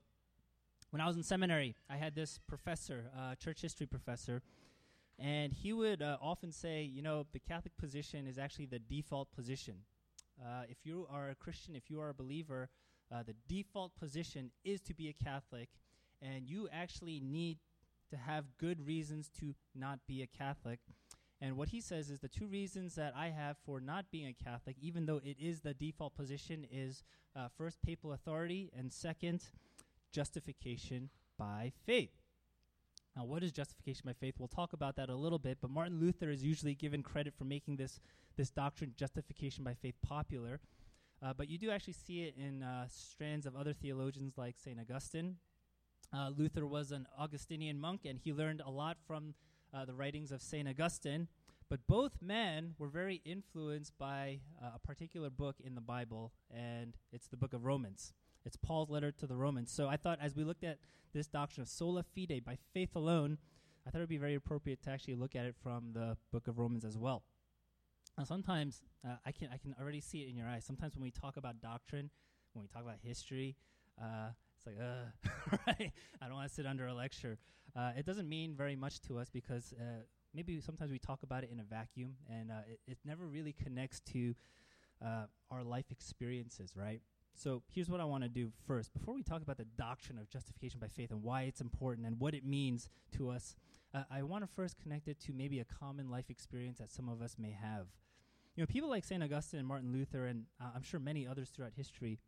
When 0.90 1.00
I 1.00 1.06
was 1.06 1.16
in 1.16 1.22
seminary, 1.22 1.76
I 1.88 1.96
had 1.96 2.14
this 2.14 2.40
professor, 2.48 3.10
uh, 3.16 3.36
church 3.36 3.62
history 3.62 3.86
professor, 3.86 4.42
and 5.20 5.52
he 5.52 5.72
would 5.72 6.00
uh, 6.00 6.16
often 6.22 6.50
say, 6.50 6.82
you 6.82 7.02
know, 7.02 7.26
the 7.32 7.38
Catholic 7.38 7.76
position 7.76 8.26
is 8.26 8.38
actually 8.38 8.66
the 8.66 8.78
default 8.78 9.30
position. 9.32 9.74
Uh, 10.42 10.62
if 10.68 10.78
you 10.84 11.06
are 11.10 11.28
a 11.28 11.34
Christian, 11.34 11.76
if 11.76 11.90
you 11.90 12.00
are 12.00 12.08
a 12.08 12.14
believer, 12.14 12.70
uh, 13.12 13.22
the 13.22 13.34
default 13.46 13.94
position 13.96 14.50
is 14.64 14.80
to 14.80 14.94
be 14.94 15.08
a 15.08 15.24
Catholic, 15.24 15.68
and 16.22 16.48
you 16.48 16.68
actually 16.72 17.20
need 17.20 17.58
to 18.08 18.16
have 18.16 18.56
good 18.58 18.86
reasons 18.86 19.28
to 19.40 19.54
not 19.74 20.00
be 20.08 20.22
a 20.22 20.26
Catholic. 20.26 20.80
And 21.40 21.56
what 21.56 21.68
he 21.68 21.80
says 21.80 22.10
is 22.10 22.20
the 22.20 22.28
two 22.28 22.46
reasons 22.46 22.94
that 22.94 23.14
I 23.16 23.28
have 23.28 23.56
for 23.64 23.80
not 23.80 24.10
being 24.10 24.26
a 24.26 24.44
Catholic, 24.44 24.76
even 24.80 25.06
though 25.06 25.20
it 25.24 25.36
is 25.38 25.60
the 25.60 25.74
default 25.74 26.14
position, 26.14 26.66
is 26.70 27.02
uh, 27.36 27.48
first, 27.56 27.82
papal 27.82 28.12
authority, 28.12 28.70
and 28.76 28.92
second, 28.92 29.44
justification 30.12 31.10
by 31.38 31.72
faith. 31.86 32.19
Now, 33.16 33.24
what 33.24 33.42
is 33.42 33.50
justification 33.50 34.02
by 34.06 34.12
faith? 34.12 34.34
We'll 34.38 34.48
talk 34.48 34.72
about 34.72 34.96
that 34.96 35.10
a 35.10 35.16
little 35.16 35.38
bit, 35.38 35.58
but 35.60 35.70
Martin 35.70 35.98
Luther 35.98 36.30
is 36.30 36.44
usually 36.44 36.74
given 36.74 37.02
credit 37.02 37.34
for 37.36 37.44
making 37.44 37.76
this, 37.76 37.98
this 38.36 38.50
doctrine, 38.50 38.92
justification 38.96 39.64
by 39.64 39.74
faith, 39.74 39.96
popular. 40.02 40.60
Uh, 41.22 41.32
but 41.34 41.48
you 41.48 41.58
do 41.58 41.70
actually 41.70 41.94
see 41.94 42.22
it 42.22 42.34
in 42.36 42.62
uh, 42.62 42.86
strands 42.88 43.46
of 43.46 43.56
other 43.56 43.72
theologians 43.72 44.38
like 44.38 44.56
St. 44.58 44.78
Augustine. 44.78 45.36
Uh, 46.12 46.30
Luther 46.36 46.66
was 46.66 46.92
an 46.92 47.06
Augustinian 47.18 47.78
monk, 47.78 48.02
and 48.04 48.18
he 48.18 48.32
learned 48.32 48.62
a 48.64 48.70
lot 48.70 48.96
from 49.06 49.34
uh, 49.74 49.84
the 49.84 49.94
writings 49.94 50.32
of 50.32 50.40
St. 50.40 50.68
Augustine. 50.68 51.28
But 51.68 51.86
both 51.86 52.12
men 52.20 52.74
were 52.78 52.88
very 52.88 53.20
influenced 53.24 53.96
by 53.96 54.40
uh, 54.60 54.70
a 54.74 54.78
particular 54.80 55.30
book 55.30 55.56
in 55.62 55.74
the 55.74 55.80
Bible, 55.80 56.32
and 56.52 56.96
it's 57.12 57.28
the 57.28 57.36
book 57.36 57.52
of 57.52 57.64
Romans. 57.64 58.12
It's 58.44 58.56
Paul's 58.56 58.90
letter 58.90 59.12
to 59.12 59.26
the 59.26 59.36
Romans. 59.36 59.70
So 59.70 59.88
I 59.88 59.96
thought 59.96 60.18
as 60.20 60.36
we 60.36 60.44
looked 60.44 60.64
at 60.64 60.78
this 61.12 61.26
doctrine 61.26 61.62
of 61.62 61.68
sola 61.68 62.02
fide, 62.02 62.42
by 62.44 62.56
faith 62.72 62.94
alone, 62.94 63.38
I 63.86 63.90
thought 63.90 63.98
it 63.98 64.02
would 64.02 64.08
be 64.08 64.18
very 64.18 64.34
appropriate 64.34 64.82
to 64.84 64.90
actually 64.90 65.14
look 65.14 65.34
at 65.34 65.44
it 65.44 65.54
from 65.62 65.92
the 65.92 66.16
book 66.32 66.48
of 66.48 66.58
Romans 66.58 66.84
as 66.84 66.96
well. 66.96 67.22
Now, 68.18 68.24
sometimes 68.24 68.82
uh, 69.06 69.16
I 69.24 69.32
can 69.32 69.48
I 69.52 69.56
can 69.56 69.74
already 69.80 70.00
see 70.00 70.22
it 70.22 70.28
in 70.28 70.36
your 70.36 70.46
eyes. 70.46 70.64
Sometimes 70.64 70.94
when 70.94 71.02
we 71.02 71.10
talk 71.10 71.36
about 71.36 71.60
doctrine, 71.60 72.10
when 72.52 72.62
we 72.62 72.68
talk 72.68 72.82
about 72.82 72.96
history, 73.02 73.56
uh, 74.00 74.30
it's 74.56 74.66
like, 74.66 74.76
uh, 74.78 75.56
right? 75.66 75.92
I 76.20 76.26
don't 76.26 76.34
want 76.34 76.48
to 76.48 76.54
sit 76.54 76.66
under 76.66 76.86
a 76.86 76.94
lecture. 76.94 77.38
Uh, 77.74 77.92
it 77.96 78.04
doesn't 78.04 78.28
mean 78.28 78.54
very 78.54 78.76
much 78.76 79.00
to 79.02 79.18
us 79.18 79.30
because 79.30 79.72
uh, 79.80 80.02
maybe 80.34 80.60
sometimes 80.60 80.90
we 80.90 80.98
talk 80.98 81.22
about 81.22 81.44
it 81.44 81.50
in 81.52 81.60
a 81.60 81.64
vacuum, 81.64 82.16
and 82.28 82.50
uh, 82.50 82.60
it, 82.68 82.80
it 82.86 82.98
never 83.04 83.26
really 83.26 83.52
connects 83.52 84.00
to 84.00 84.34
uh, 85.04 85.24
our 85.50 85.62
life 85.62 85.86
experiences, 85.90 86.72
right? 86.76 87.00
So 87.34 87.62
here's 87.72 87.88
what 87.88 88.00
I 88.00 88.04
want 88.04 88.22
to 88.22 88.28
do 88.28 88.52
first. 88.66 88.92
Before 88.92 89.14
we 89.14 89.22
talk 89.22 89.42
about 89.42 89.56
the 89.56 89.64
doctrine 89.64 90.18
of 90.18 90.28
justification 90.28 90.78
by 90.78 90.88
faith 90.88 91.10
and 91.10 91.22
why 91.22 91.42
it's 91.42 91.60
important 91.60 92.06
and 92.06 92.20
what 92.20 92.34
it 92.34 92.44
means 92.44 92.88
to 93.16 93.30
us, 93.30 93.54
uh, 93.94 94.02
I 94.10 94.22
want 94.22 94.44
to 94.44 94.48
first 94.48 94.76
connect 94.78 95.08
it 95.08 95.18
to 95.20 95.32
maybe 95.32 95.58
a 95.60 95.64
common 95.64 96.10
life 96.10 96.28
experience 96.28 96.78
that 96.78 96.90
some 96.90 97.08
of 97.08 97.22
us 97.22 97.36
may 97.38 97.52
have. 97.52 97.86
You 98.56 98.62
know, 98.62 98.66
people 98.66 98.90
like 98.90 99.04
St. 99.04 99.22
Augustine 99.22 99.58
and 99.60 99.68
Martin 99.68 99.92
Luther, 99.92 100.26
and 100.26 100.44
uh, 100.60 100.70
I'm 100.74 100.82
sure 100.82 101.00
many 101.00 101.26
others 101.26 101.50
throughout 101.50 101.72
history, 101.74 102.18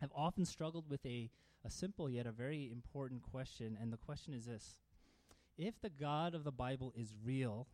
have 0.00 0.10
often 0.14 0.44
struggled 0.44 0.90
with 0.90 1.04
a, 1.06 1.30
a 1.64 1.70
simple 1.70 2.10
yet 2.10 2.26
a 2.26 2.32
very 2.32 2.70
important 2.70 3.22
question. 3.22 3.78
And 3.80 3.92
the 3.92 3.96
question 3.96 4.34
is 4.34 4.44
this 4.44 4.76
If 5.56 5.80
the 5.80 5.90
God 5.90 6.34
of 6.34 6.44
the 6.44 6.52
Bible 6.52 6.92
is 6.96 7.14
real, 7.24 7.68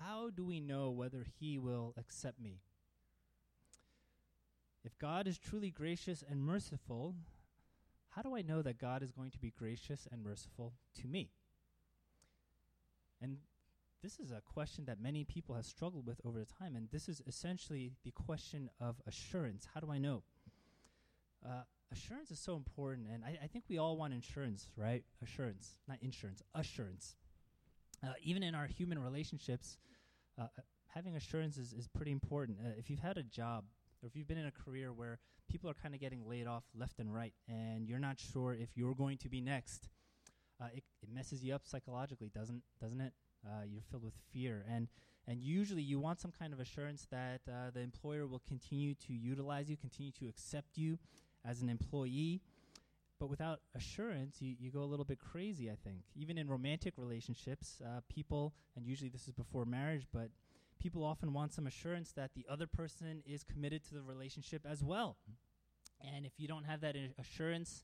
how 0.00 0.30
do 0.30 0.44
we 0.44 0.60
know 0.60 0.90
whether 0.90 1.24
he 1.40 1.58
will 1.58 1.94
accept 1.96 2.40
me? 2.40 2.60
If 4.84 4.98
God 4.98 5.26
is 5.26 5.38
truly 5.38 5.70
gracious 5.70 6.22
and 6.28 6.42
merciful, 6.42 7.14
how 8.10 8.22
do 8.22 8.36
I 8.36 8.42
know 8.42 8.62
that 8.62 8.78
God 8.78 9.02
is 9.02 9.12
going 9.12 9.30
to 9.32 9.38
be 9.38 9.50
gracious 9.50 10.06
and 10.10 10.22
merciful 10.22 10.72
to 11.00 11.08
me? 11.08 11.30
And 13.20 13.38
this 14.02 14.20
is 14.20 14.30
a 14.30 14.40
question 14.40 14.84
that 14.84 15.00
many 15.00 15.24
people 15.24 15.54
have 15.56 15.66
struggled 15.66 16.06
with 16.06 16.20
over 16.24 16.44
time, 16.44 16.76
and 16.76 16.88
this 16.92 17.08
is 17.08 17.20
essentially 17.26 17.92
the 18.04 18.12
question 18.12 18.70
of 18.80 18.96
assurance. 19.06 19.66
How 19.74 19.80
do 19.80 19.90
I 19.90 19.98
know? 19.98 20.22
Uh, 21.44 21.62
assurance 21.92 22.30
is 22.30 22.38
so 22.38 22.56
important, 22.56 23.08
and 23.12 23.24
I, 23.24 23.38
I, 23.44 23.46
think 23.46 23.64
we 23.68 23.78
all 23.78 23.96
want 23.96 24.12
insurance, 24.12 24.68
right? 24.76 25.04
Assurance, 25.22 25.78
not 25.88 25.98
insurance, 26.00 26.42
assurance. 26.54 27.16
Uh, 28.02 28.12
even 28.22 28.42
in 28.42 28.54
our 28.54 28.66
human 28.66 28.98
relationships, 28.98 29.78
uh, 30.40 30.46
having 30.86 31.16
assurance 31.16 31.58
is, 31.58 31.72
is 31.72 31.88
pretty 31.88 32.12
important. 32.12 32.58
Uh, 32.64 32.70
if 32.76 32.90
you've 32.90 33.00
had 33.00 33.18
a 33.18 33.22
job 33.22 33.64
or 34.02 34.08
if 34.08 34.16
you've 34.16 34.28
been 34.28 34.38
in 34.38 34.46
a 34.46 34.52
career 34.52 34.92
where 34.92 35.18
people 35.50 35.68
are 35.70 35.74
kind 35.74 35.94
of 35.94 36.00
getting 36.00 36.28
laid 36.28 36.46
off 36.46 36.64
left 36.78 36.98
and 36.98 37.12
right 37.12 37.32
and 37.48 37.88
you're 37.88 37.98
not 37.98 38.18
sure 38.18 38.54
if 38.54 38.70
you're 38.76 38.94
going 38.94 39.18
to 39.18 39.28
be 39.28 39.40
next, 39.40 39.88
uh, 40.60 40.66
it, 40.74 40.84
it 41.02 41.08
messes 41.12 41.44
you 41.44 41.54
up 41.54 41.62
psychologically, 41.64 42.30
doesn't 42.34 42.62
doesn't 42.80 43.00
it? 43.00 43.12
Uh, 43.46 43.62
you're 43.64 43.82
filled 43.90 44.04
with 44.04 44.14
fear 44.32 44.64
and 44.70 44.88
and 45.26 45.42
usually 45.42 45.82
you 45.82 46.00
want 46.00 46.20
some 46.20 46.32
kind 46.36 46.52
of 46.54 46.60
assurance 46.60 47.06
that 47.10 47.40
uh, 47.46 47.70
the 47.72 47.80
employer 47.80 48.26
will 48.26 48.42
continue 48.48 48.94
to 49.06 49.12
utilize 49.12 49.68
you, 49.68 49.76
continue 49.76 50.10
to 50.12 50.26
accept 50.26 50.78
you 50.78 50.98
as 51.44 51.60
an 51.60 51.68
employee. 51.68 52.40
But 53.20 53.28
without 53.28 53.60
assurance, 53.74 54.36
you, 54.40 54.54
you 54.58 54.70
go 54.70 54.80
a 54.80 54.86
little 54.86 55.04
bit 55.04 55.18
crazy, 55.18 55.70
I 55.70 55.76
think. 55.84 55.98
Even 56.14 56.38
in 56.38 56.48
romantic 56.48 56.94
relationships, 56.96 57.82
uh, 57.84 58.00
people, 58.08 58.54
and 58.76 58.86
usually 58.86 59.10
this 59.10 59.26
is 59.26 59.32
before 59.32 59.64
marriage, 59.64 60.06
but 60.14 60.30
people 60.78 61.04
often 61.04 61.32
want 61.32 61.52
some 61.52 61.66
assurance 61.66 62.12
that 62.12 62.32
the 62.34 62.46
other 62.48 62.66
person 62.66 63.22
is 63.26 63.44
committed 63.44 63.84
to 63.84 63.94
the 63.94 64.02
relationship 64.02 64.62
as 64.68 64.82
well. 64.82 65.16
And 66.00 66.24
if 66.24 66.32
you 66.38 66.46
don't 66.46 66.64
have 66.64 66.80
that 66.82 66.96
assurance, 67.18 67.82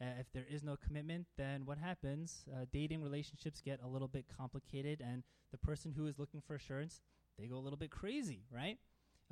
uh, 0.00 0.04
if 0.20 0.30
there 0.32 0.46
is 0.48 0.62
no 0.62 0.76
commitment, 0.76 1.26
then 1.36 1.64
what 1.64 1.78
happens? 1.78 2.44
Uh, 2.52 2.66
dating 2.72 3.02
relationships 3.02 3.60
get 3.60 3.80
a 3.82 3.88
little 3.88 4.08
bit 4.08 4.26
complicated, 4.36 5.00
and 5.00 5.22
the 5.50 5.58
person 5.58 5.92
who 5.96 6.06
is 6.06 6.18
looking 6.18 6.40
for 6.40 6.54
assurance, 6.54 7.00
they 7.38 7.46
go 7.46 7.56
a 7.56 7.58
little 7.64 7.78
bit 7.78 7.90
crazy, 7.90 8.44
right? 8.52 8.78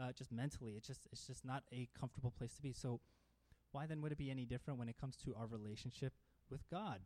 Uh, 0.00 0.10
just 0.12 0.32
mentally, 0.32 0.72
it's 0.72 0.86
just 0.86 1.06
it's 1.12 1.26
just 1.26 1.44
not 1.44 1.62
a 1.72 1.88
comfortable 1.98 2.32
place 2.36 2.54
to 2.54 2.62
be. 2.62 2.72
So, 2.72 3.00
why 3.72 3.86
then 3.86 4.00
would 4.00 4.10
it 4.10 4.18
be 4.18 4.30
any 4.30 4.44
different 4.44 4.78
when 4.78 4.88
it 4.88 4.96
comes 4.98 5.16
to 5.18 5.34
our 5.38 5.46
relationship 5.46 6.12
with 6.50 6.68
God? 6.70 7.00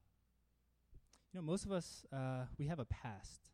You 1.33 1.41
know, 1.41 1.43
most 1.45 1.67
of 1.67 1.73
us 1.73 2.07
uh, 2.13 2.45
we 2.59 2.69
have 2.69 2.79
a 2.79 2.87
past. 2.87 3.51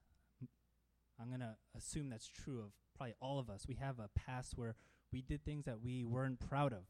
I'm 1.20 1.28
going 1.28 1.40
to 1.40 1.56
assume 1.76 2.10
that's 2.10 2.28
true 2.28 2.60
of 2.60 2.72
probably 2.96 3.14
all 3.20 3.38
of 3.38 3.50
us. 3.50 3.66
We 3.68 3.76
have 3.76 3.98
a 3.98 4.08
past 4.14 4.52
where 4.56 4.74
we 5.12 5.22
did 5.22 5.44
things 5.44 5.64
that 5.66 5.80
we 5.82 6.04
weren't 6.04 6.40
proud 6.40 6.72
of. 6.72 6.84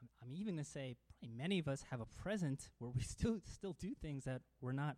I'm, 0.00 0.08
I'm 0.22 0.34
even 0.34 0.54
going 0.54 0.64
to 0.64 0.70
say 0.70 0.96
probably 1.08 1.36
many 1.36 1.58
of 1.58 1.68
us 1.68 1.84
have 1.90 2.00
a 2.00 2.06
present 2.06 2.70
where 2.78 2.90
we 2.90 3.02
still 3.02 3.38
still 3.44 3.76
do 3.78 3.94
things 4.00 4.24
that 4.24 4.42
we're 4.60 4.72
not 4.72 4.96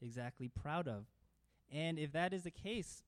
exactly 0.00 0.48
proud 0.48 0.88
of. 0.88 1.06
And 1.70 1.98
if 1.98 2.12
that 2.12 2.32
is 2.32 2.42
the 2.42 2.50
case, 2.50 3.02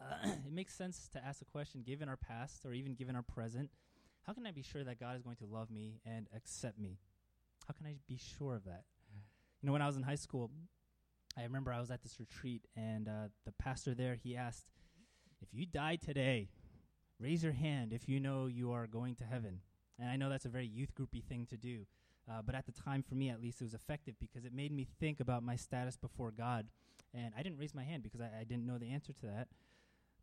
uh, 0.00 0.28
it 0.46 0.52
makes 0.52 0.74
sense 0.74 1.08
to 1.12 1.24
ask 1.24 1.38
the 1.38 1.44
question 1.44 1.82
given 1.86 2.08
our 2.08 2.16
past 2.16 2.66
or 2.66 2.72
even 2.72 2.94
given 2.94 3.16
our 3.16 3.22
present, 3.22 3.70
how 4.26 4.32
can 4.32 4.46
I 4.46 4.50
be 4.50 4.62
sure 4.62 4.84
that 4.84 5.00
God 5.00 5.16
is 5.16 5.22
going 5.22 5.36
to 5.36 5.46
love 5.46 5.70
me 5.70 6.00
and 6.04 6.28
accept 6.34 6.78
me? 6.78 6.98
How 7.66 7.74
can 7.74 7.86
I 7.86 7.94
be 8.08 8.18
sure 8.18 8.54
of 8.54 8.64
that? 8.64 8.84
You 9.62 9.66
know, 9.66 9.72
when 9.72 9.82
I 9.82 9.86
was 9.86 9.96
in 9.96 10.02
high 10.02 10.14
school, 10.14 10.50
I 11.36 11.42
remember 11.42 11.72
I 11.72 11.80
was 11.80 11.90
at 11.90 12.02
this 12.02 12.18
retreat, 12.18 12.66
and 12.76 13.08
uh, 13.08 13.28
the 13.44 13.52
pastor 13.52 13.94
there 13.94 14.14
he 14.14 14.36
asked, 14.36 14.66
"If 15.40 15.48
you 15.52 15.66
die 15.66 15.96
today, 15.96 16.48
raise 17.18 17.42
your 17.42 17.52
hand 17.52 17.92
if 17.92 18.08
you 18.08 18.20
know 18.20 18.46
you 18.46 18.72
are 18.72 18.86
going 18.86 19.14
to 19.16 19.24
heaven." 19.24 19.60
And 19.98 20.08
I 20.08 20.16
know 20.16 20.28
that's 20.30 20.46
a 20.46 20.50
very 20.50 20.66
youth 20.66 20.94
groupy 20.94 21.22
thing 21.22 21.46
to 21.50 21.56
do, 21.56 21.86
uh, 22.28 22.42
but 22.42 22.54
at 22.54 22.66
the 22.66 22.72
time, 22.72 23.02
for 23.02 23.14
me 23.14 23.28
at 23.28 23.40
least, 23.40 23.60
it 23.60 23.64
was 23.64 23.74
effective 23.74 24.14
because 24.18 24.44
it 24.44 24.52
made 24.52 24.72
me 24.72 24.86
think 24.98 25.20
about 25.20 25.42
my 25.42 25.56
status 25.56 25.96
before 25.96 26.30
God. 26.30 26.68
And 27.12 27.32
I 27.36 27.42
didn't 27.42 27.58
raise 27.58 27.74
my 27.74 27.84
hand 27.84 28.02
because 28.02 28.20
I, 28.20 28.30
I 28.40 28.44
didn't 28.44 28.66
know 28.66 28.78
the 28.78 28.90
answer 28.90 29.12
to 29.12 29.26
that. 29.26 29.48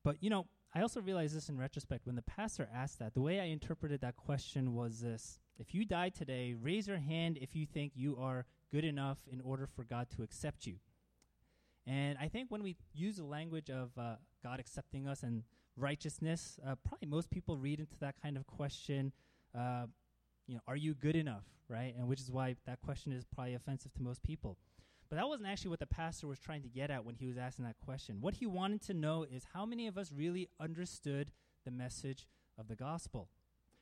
But 0.03 0.21
you 0.21 0.29
know, 0.29 0.47
I 0.73 0.81
also 0.81 1.01
realized 1.01 1.35
this 1.35 1.49
in 1.49 1.57
retrospect. 1.57 2.05
When 2.05 2.15
the 2.15 2.21
pastor 2.21 2.69
asked 2.73 2.99
that, 2.99 3.13
the 3.13 3.21
way 3.21 3.39
I 3.39 3.45
interpreted 3.45 4.01
that 4.01 4.15
question 4.15 4.73
was 4.73 5.01
this: 5.01 5.39
If 5.57 5.73
you 5.73 5.85
die 5.85 6.09
today, 6.09 6.53
raise 6.53 6.87
your 6.87 6.97
hand 6.97 7.37
if 7.41 7.55
you 7.55 7.65
think 7.65 7.93
you 7.95 8.17
are 8.17 8.45
good 8.71 8.85
enough 8.85 9.17
in 9.31 9.41
order 9.41 9.67
for 9.67 9.83
God 9.83 10.07
to 10.15 10.23
accept 10.23 10.65
you. 10.65 10.75
And 11.87 12.17
I 12.19 12.27
think 12.27 12.51
when 12.51 12.61
we 12.61 12.75
use 12.93 13.15
the 13.15 13.23
language 13.23 13.69
of 13.69 13.91
uh, 13.97 14.15
God 14.43 14.59
accepting 14.59 15.07
us 15.07 15.23
and 15.23 15.43
righteousness, 15.77 16.59
uh, 16.67 16.75
probably 16.85 17.07
most 17.07 17.29
people 17.29 17.57
read 17.57 17.79
into 17.79 17.97
that 18.01 18.15
kind 18.21 18.35
of 18.35 18.45
question, 18.45 19.13
uh, 19.57 19.85
you 20.47 20.55
know, 20.55 20.61
are 20.67 20.75
you 20.75 20.93
good 20.93 21.15
enough, 21.15 21.45
right? 21.69 21.93
And 21.97 22.07
which 22.07 22.19
is 22.19 22.29
why 22.29 22.55
that 22.65 22.81
question 22.81 23.13
is 23.13 23.23
probably 23.23 23.53
offensive 23.53 23.93
to 23.93 24.03
most 24.03 24.21
people. 24.21 24.57
But 25.09 25.15
that 25.15 25.27
wasn't 25.29 25.47
actually 25.47 25.69
what 25.69 25.79
the 25.79 25.87
pastor 25.87 26.27
was 26.27 26.39
trying 26.39 26.63
to 26.63 26.67
get 26.67 26.91
at 26.91 27.05
when 27.05 27.15
he 27.15 27.25
was 27.25 27.37
asking 27.37 27.63
that 27.63 27.77
question. 27.85 28.17
What 28.19 28.33
he 28.35 28.45
wanted 28.45 28.81
to 28.87 28.93
know 28.93 29.23
is 29.23 29.45
how 29.53 29.65
many 29.65 29.87
of 29.87 29.97
us 29.97 30.11
really 30.11 30.49
understood 30.59 31.31
the 31.63 31.71
message 31.71 32.27
of 32.57 32.67
the 32.67 32.75
gospel. 32.75 33.29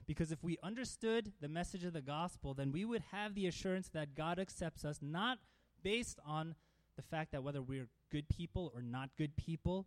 Because 0.06 0.32
if 0.32 0.44
we 0.44 0.60
understood 0.62 1.32
the 1.42 1.48
message 1.48 1.84
of 1.84 1.94
the 1.94 2.02
gospel, 2.02 2.54
then 2.54 2.72
we 2.72 2.86
would 2.86 3.02
have 3.12 3.34
the 3.34 3.48
assurance 3.48 3.90
that 3.90 4.14
God 4.14 4.38
accepts 4.38 4.86
us 4.86 5.00
not 5.02 5.40
based 5.82 6.20
on 6.24 6.54
the 6.96 7.02
fact 7.02 7.32
that 7.32 7.44
whether 7.44 7.62
we're 7.62 7.88
good 8.12 8.28
people 8.30 8.72
or 8.74 8.82
not 8.82 9.10
good 9.18 9.36
people, 9.36 9.86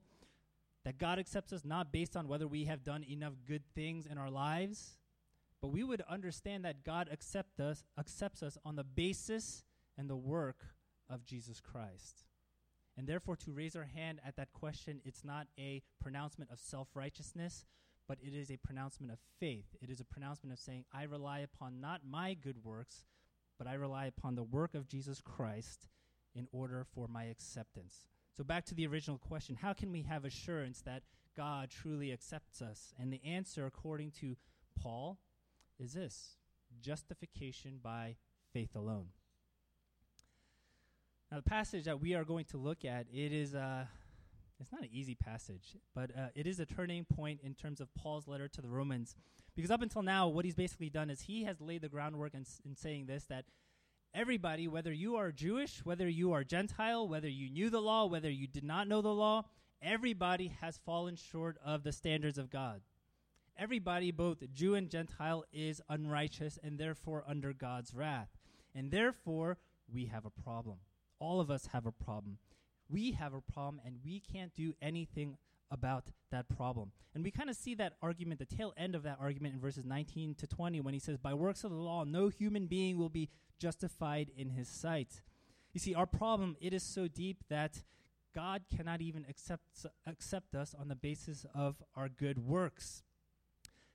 that 0.84 0.98
God 0.98 1.18
accepts 1.18 1.52
us 1.52 1.64
not 1.64 1.92
based 1.92 2.16
on 2.16 2.28
whether 2.28 2.46
we 2.46 2.64
have 2.64 2.84
done 2.84 3.04
enough 3.04 3.34
good 3.46 3.62
things 3.74 4.06
in 4.06 4.18
our 4.18 4.30
lives, 4.30 4.98
but 5.60 5.68
we 5.68 5.82
would 5.82 6.02
understand 6.08 6.64
that 6.64 6.84
God 6.84 7.08
accept 7.10 7.60
us, 7.60 7.82
accepts 7.98 8.42
us 8.42 8.56
on 8.64 8.76
the 8.76 8.84
basis 8.84 9.64
and 9.96 10.08
the 10.08 10.16
work 10.16 10.64
of 11.10 11.24
Jesus 11.24 11.60
Christ. 11.60 12.24
And 12.96 13.06
therefore, 13.06 13.36
to 13.36 13.52
raise 13.52 13.76
our 13.76 13.88
hand 13.94 14.20
at 14.26 14.36
that 14.36 14.52
question, 14.52 15.00
it's 15.04 15.24
not 15.24 15.46
a 15.58 15.82
pronouncement 16.00 16.50
of 16.50 16.58
self 16.58 16.88
righteousness, 16.94 17.64
but 18.08 18.18
it 18.20 18.34
is 18.34 18.50
a 18.50 18.56
pronouncement 18.56 19.12
of 19.12 19.18
faith. 19.38 19.66
It 19.80 19.90
is 19.90 20.00
a 20.00 20.04
pronouncement 20.04 20.52
of 20.52 20.58
saying, 20.58 20.84
I 20.92 21.04
rely 21.04 21.40
upon 21.40 21.80
not 21.80 22.00
my 22.08 22.34
good 22.34 22.64
works, 22.64 23.04
but 23.56 23.66
I 23.66 23.74
rely 23.74 24.06
upon 24.06 24.34
the 24.34 24.42
work 24.42 24.74
of 24.74 24.88
Jesus 24.88 25.20
Christ 25.20 25.88
in 26.38 26.47
order 26.52 26.87
for 26.95 27.09
my 27.09 27.25
acceptance. 27.25 28.07
So, 28.37 28.45
back 28.45 28.64
to 28.66 28.75
the 28.75 28.87
original 28.87 29.18
question 29.18 29.57
how 29.57 29.73
can 29.73 29.90
we 29.90 30.02
have 30.02 30.25
assurance 30.25 30.80
that 30.83 31.02
God 31.37 31.71
truly 31.71 32.12
accepts 32.12 32.62
us? 32.62 32.95
And 32.99 33.12
the 33.12 33.21
answer, 33.25 33.66
according 33.66 34.12
to 34.21 34.37
Paul, 34.80 35.18
is 35.78 35.95
this 35.95 36.37
justification 36.80 37.80
by 37.83 38.16
faith 38.52 38.75
alone. 38.75 39.09
Now, 41.30 41.38
the 41.38 41.42
passage 41.42 41.85
that 41.85 42.00
we 42.00 42.14
are 42.14 42.25
going 42.25 42.47
to 42.47 42.57
look 42.57 42.85
at, 42.85 43.07
it 43.12 43.33
is 43.33 43.54
uh, 43.54 43.85
it's 44.61 44.73
not 44.73 44.83
an 44.83 44.88
easy 44.92 45.14
passage, 45.14 45.76
but 45.95 46.11
uh, 46.16 46.28
it 46.35 46.47
is 46.47 46.59
a 46.59 46.66
turning 46.66 47.04
point 47.04 47.40
in 47.42 47.54
terms 47.54 47.80
of 47.80 47.95
Paul's 47.95 48.26
letter 48.26 48.49
to 48.49 48.61
the 48.61 48.68
Romans. 48.68 49.14
Because 49.54 49.71
up 49.71 49.83
until 49.83 50.02
now, 50.02 50.28
what 50.28 50.45
he's 50.45 50.54
basically 50.54 50.90
done 50.90 51.11
is 51.11 51.23
he 51.23 51.45
has 51.45 51.61
laid 51.61 51.83
the 51.83 51.88
groundwork 51.88 52.35
in, 52.35 52.45
in 52.64 52.76
saying 52.76 53.07
this 53.07 53.25
that 53.25 53.45
everybody, 54.14 54.68
whether 54.68 54.92
you 54.92 55.16
are 55.16 55.32
Jewish, 55.32 55.84
whether 55.84 56.08
you 56.08 56.32
are 56.32 56.44
Gentile, 56.44 57.06
whether 57.06 57.28
you 57.28 57.50
knew 57.50 57.70
the 57.70 57.80
law, 57.80 58.06
whether 58.06 58.30
you 58.30 58.46
did 58.46 58.64
not 58.64 58.88
know 58.88 59.02
the 59.02 59.08
law, 59.08 59.44
everybody 59.82 60.52
has 60.60 60.78
fallen 60.78 61.16
short 61.16 61.58
of 61.64 61.82
the 61.82 61.92
standards 61.92 62.38
of 62.38 62.50
God. 62.50 62.80
Everybody, 63.58 64.12
both 64.12 64.38
Jew 64.52 64.74
and 64.74 64.88
Gentile, 64.88 65.44
is 65.52 65.82
unrighteous 65.88 66.58
and 66.62 66.78
therefore 66.78 67.24
under 67.26 67.52
God's 67.52 67.92
wrath. 67.92 68.28
And 68.74 68.90
therefore, 68.90 69.58
we 69.92 70.06
have 70.06 70.24
a 70.24 70.42
problem. 70.42 70.78
All 71.18 71.40
of 71.40 71.50
us 71.50 71.68
have 71.72 71.86
a 71.86 71.92
problem 71.92 72.38
we 72.88 73.12
have 73.12 73.34
a 73.34 73.40
problem 73.40 73.80
and 73.84 73.96
we 74.04 74.20
can't 74.20 74.54
do 74.54 74.74
anything 74.80 75.36
about 75.70 76.06
that 76.30 76.48
problem. 76.48 76.92
And 77.14 77.22
we 77.22 77.30
kind 77.30 77.50
of 77.50 77.56
see 77.56 77.74
that 77.74 77.94
argument, 78.00 78.38
the 78.38 78.56
tail 78.56 78.72
end 78.76 78.94
of 78.94 79.02
that 79.02 79.18
argument 79.20 79.54
in 79.54 79.60
verses 79.60 79.84
19 79.84 80.34
to 80.36 80.46
20 80.46 80.80
when 80.80 80.94
he 80.94 81.00
says, 81.00 81.18
By 81.18 81.34
works 81.34 81.64
of 81.64 81.70
the 81.70 81.76
law, 81.76 82.04
no 82.04 82.28
human 82.28 82.66
being 82.66 82.96
will 82.96 83.08
be 83.10 83.28
justified 83.58 84.30
in 84.36 84.50
his 84.50 84.68
sight. 84.68 85.22
You 85.72 85.80
see, 85.80 85.94
our 85.94 86.06
problem, 86.06 86.56
it 86.60 86.72
is 86.72 86.82
so 86.82 87.08
deep 87.08 87.44
that 87.48 87.82
God 88.34 88.62
cannot 88.74 89.00
even 89.00 89.24
accept, 89.28 89.86
accept 90.06 90.54
us 90.54 90.74
on 90.78 90.88
the 90.88 90.94
basis 90.94 91.46
of 91.54 91.82
our 91.96 92.08
good 92.08 92.38
works. 92.38 93.02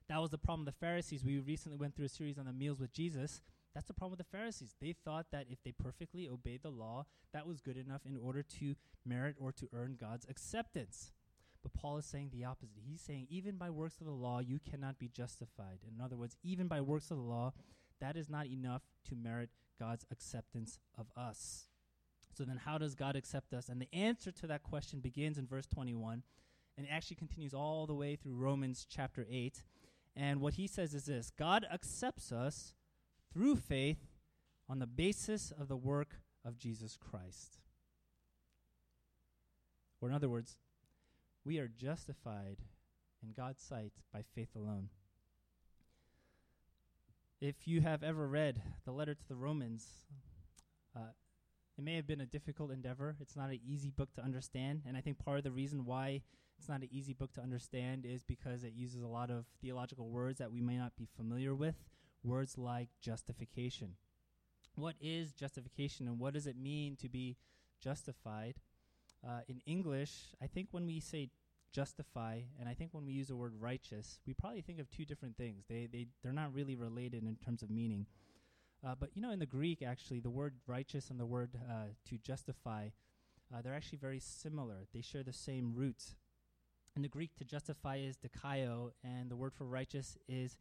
That 0.09 0.21
was 0.21 0.31
the 0.31 0.37
problem 0.37 0.67
of 0.67 0.73
the 0.73 0.79
Pharisees. 0.85 1.23
We 1.23 1.39
recently 1.39 1.77
went 1.77 1.95
through 1.95 2.05
a 2.05 2.09
series 2.09 2.37
on 2.37 2.45
the 2.45 2.53
meals 2.53 2.79
with 2.79 2.93
Jesus. 2.93 3.41
That's 3.73 3.87
the 3.87 3.93
problem 3.93 4.17
with 4.17 4.27
the 4.27 4.37
Pharisees. 4.37 4.75
They 4.79 4.95
thought 5.05 5.27
that 5.31 5.47
if 5.49 5.63
they 5.63 5.71
perfectly 5.71 6.27
obeyed 6.27 6.61
the 6.61 6.69
law, 6.69 7.05
that 7.33 7.47
was 7.47 7.61
good 7.61 7.77
enough 7.77 8.01
in 8.05 8.17
order 8.17 8.43
to 8.59 8.75
merit 9.05 9.35
or 9.39 9.51
to 9.53 9.69
earn 9.73 9.97
God's 9.99 10.25
acceptance. 10.29 11.11
But 11.63 11.73
Paul 11.73 11.97
is 11.97 12.05
saying 12.05 12.29
the 12.31 12.43
opposite. 12.43 12.83
He's 12.85 13.01
saying, 13.01 13.27
even 13.29 13.55
by 13.55 13.69
works 13.69 13.99
of 13.99 14.05
the 14.05 14.11
law, 14.11 14.39
you 14.39 14.59
cannot 14.69 14.99
be 14.99 15.07
justified. 15.07 15.79
In 15.87 16.03
other 16.03 16.17
words, 16.17 16.35
even 16.43 16.67
by 16.67 16.81
works 16.81 17.09
of 17.09 17.17
the 17.17 17.23
law, 17.23 17.53
that 18.01 18.17
is 18.17 18.29
not 18.29 18.47
enough 18.47 18.81
to 19.09 19.15
merit 19.15 19.49
God's 19.79 20.05
acceptance 20.11 20.79
of 20.97 21.07
us. 21.17 21.67
So 22.33 22.43
then, 22.43 22.57
how 22.65 22.77
does 22.77 22.95
God 22.95 23.15
accept 23.15 23.53
us? 23.53 23.69
And 23.69 23.79
the 23.79 23.93
answer 23.93 24.31
to 24.31 24.47
that 24.47 24.63
question 24.63 24.99
begins 24.99 25.37
in 25.37 25.45
verse 25.45 25.67
21 25.67 26.23
and 26.77 26.87
actually 26.89 27.17
continues 27.17 27.53
all 27.53 27.85
the 27.85 27.93
way 27.93 28.15
through 28.15 28.35
Romans 28.35 28.87
chapter 28.89 29.25
8. 29.29 29.63
And 30.15 30.41
what 30.41 30.55
he 30.55 30.67
says 30.67 30.93
is 30.93 31.05
this 31.05 31.31
God 31.37 31.65
accepts 31.71 32.31
us 32.31 32.73
through 33.31 33.57
faith 33.57 34.07
on 34.67 34.79
the 34.79 34.87
basis 34.87 35.51
of 35.51 35.67
the 35.67 35.77
work 35.77 36.17
of 36.45 36.57
Jesus 36.57 36.97
Christ. 36.97 37.59
Or, 40.01 40.09
in 40.09 40.15
other 40.15 40.29
words, 40.29 40.57
we 41.45 41.59
are 41.59 41.67
justified 41.67 42.57
in 43.21 43.33
God's 43.35 43.61
sight 43.61 43.93
by 44.11 44.21
faith 44.35 44.55
alone. 44.55 44.89
If 47.45 47.67
you 47.67 47.81
have 47.81 48.03
ever 48.03 48.25
read 48.25 48.61
the 48.85 48.93
letter 48.93 49.13
to 49.13 49.27
the 49.27 49.35
Romans, 49.35 49.85
uh, 50.95 51.11
it 51.77 51.83
may 51.83 51.97
have 51.97 52.07
been 52.07 52.21
a 52.21 52.25
difficult 52.25 52.71
endeavor. 52.71 53.17
It's 53.19 53.35
not 53.35 53.49
an 53.49 53.59
easy 53.67 53.89
book 53.89 54.13
to 54.13 54.21
understand, 54.21 54.83
and 54.87 54.95
I 54.95 55.01
think 55.01 55.19
part 55.19 55.39
of 55.39 55.43
the 55.43 55.51
reason 55.51 55.83
why 55.83 56.21
it's 56.57 56.69
not 56.69 56.83
an 56.83 56.87
easy 56.89 57.11
book 57.11 57.33
to 57.33 57.41
understand 57.41 58.05
is 58.05 58.23
because 58.23 58.63
it 58.63 58.71
uses 58.73 59.01
a 59.01 59.07
lot 59.07 59.29
of 59.29 59.43
theological 59.61 60.09
words 60.09 60.39
that 60.39 60.53
we 60.53 60.61
may 60.61 60.77
not 60.77 60.95
be 60.95 61.05
familiar 61.17 61.53
with 61.53 61.75
words 62.23 62.57
like 62.57 62.87
justification. 63.01 63.95
What 64.75 64.95
is 65.01 65.33
justification 65.33 66.07
and 66.07 66.19
what 66.19 66.35
does 66.35 66.47
it 66.47 66.55
mean 66.55 66.95
to 67.01 67.09
be 67.09 67.35
justified? 67.81 68.55
Uh, 69.21 69.41
in 69.49 69.59
English, 69.65 70.33
I 70.41 70.47
think 70.47 70.69
when 70.71 70.85
we 70.85 71.01
say 71.01 71.29
justify, 71.73 72.39
and 72.59 72.69
I 72.69 72.73
think 72.73 72.93
when 72.93 73.05
we 73.05 73.13
use 73.13 73.27
the 73.27 73.35
word 73.35 73.53
righteous, 73.59 74.19
we 74.25 74.33
probably 74.33 74.61
think 74.61 74.79
of 74.79 74.89
two 74.89 75.05
different 75.05 75.35
things. 75.35 75.65
They, 75.67 75.87
they, 75.91 76.07
they're 76.21 76.31
not 76.31 76.53
really 76.53 76.75
related 76.75 77.23
in 77.23 77.35
terms 77.43 77.63
of 77.63 77.69
meaning. 77.69 78.05
Uh, 78.85 78.95
but 78.99 79.09
you 79.15 79.21
know, 79.21 79.31
in 79.31 79.39
the 79.39 79.45
Greek, 79.45 79.81
actually, 79.81 80.19
the 80.19 80.29
word 80.29 80.53
righteous 80.67 81.09
and 81.09 81.19
the 81.19 81.25
word 81.25 81.51
uh, 81.69 81.87
to 82.09 82.17
justify, 82.17 82.89
uh, 83.53 83.61
they're 83.61 83.73
actually 83.73 83.97
very 83.97 84.19
similar. 84.19 84.85
They 84.93 85.01
share 85.01 85.23
the 85.23 85.33
same 85.33 85.73
roots. 85.73 86.15
In 86.95 87.01
the 87.01 87.07
Greek, 87.07 87.35
to 87.37 87.43
justify 87.43 87.97
is 87.97 88.17
dikaio, 88.17 88.91
and 89.03 89.31
the 89.31 89.35
word 89.35 89.53
for 89.53 89.65
righteous 89.65 90.17
is 90.27 90.57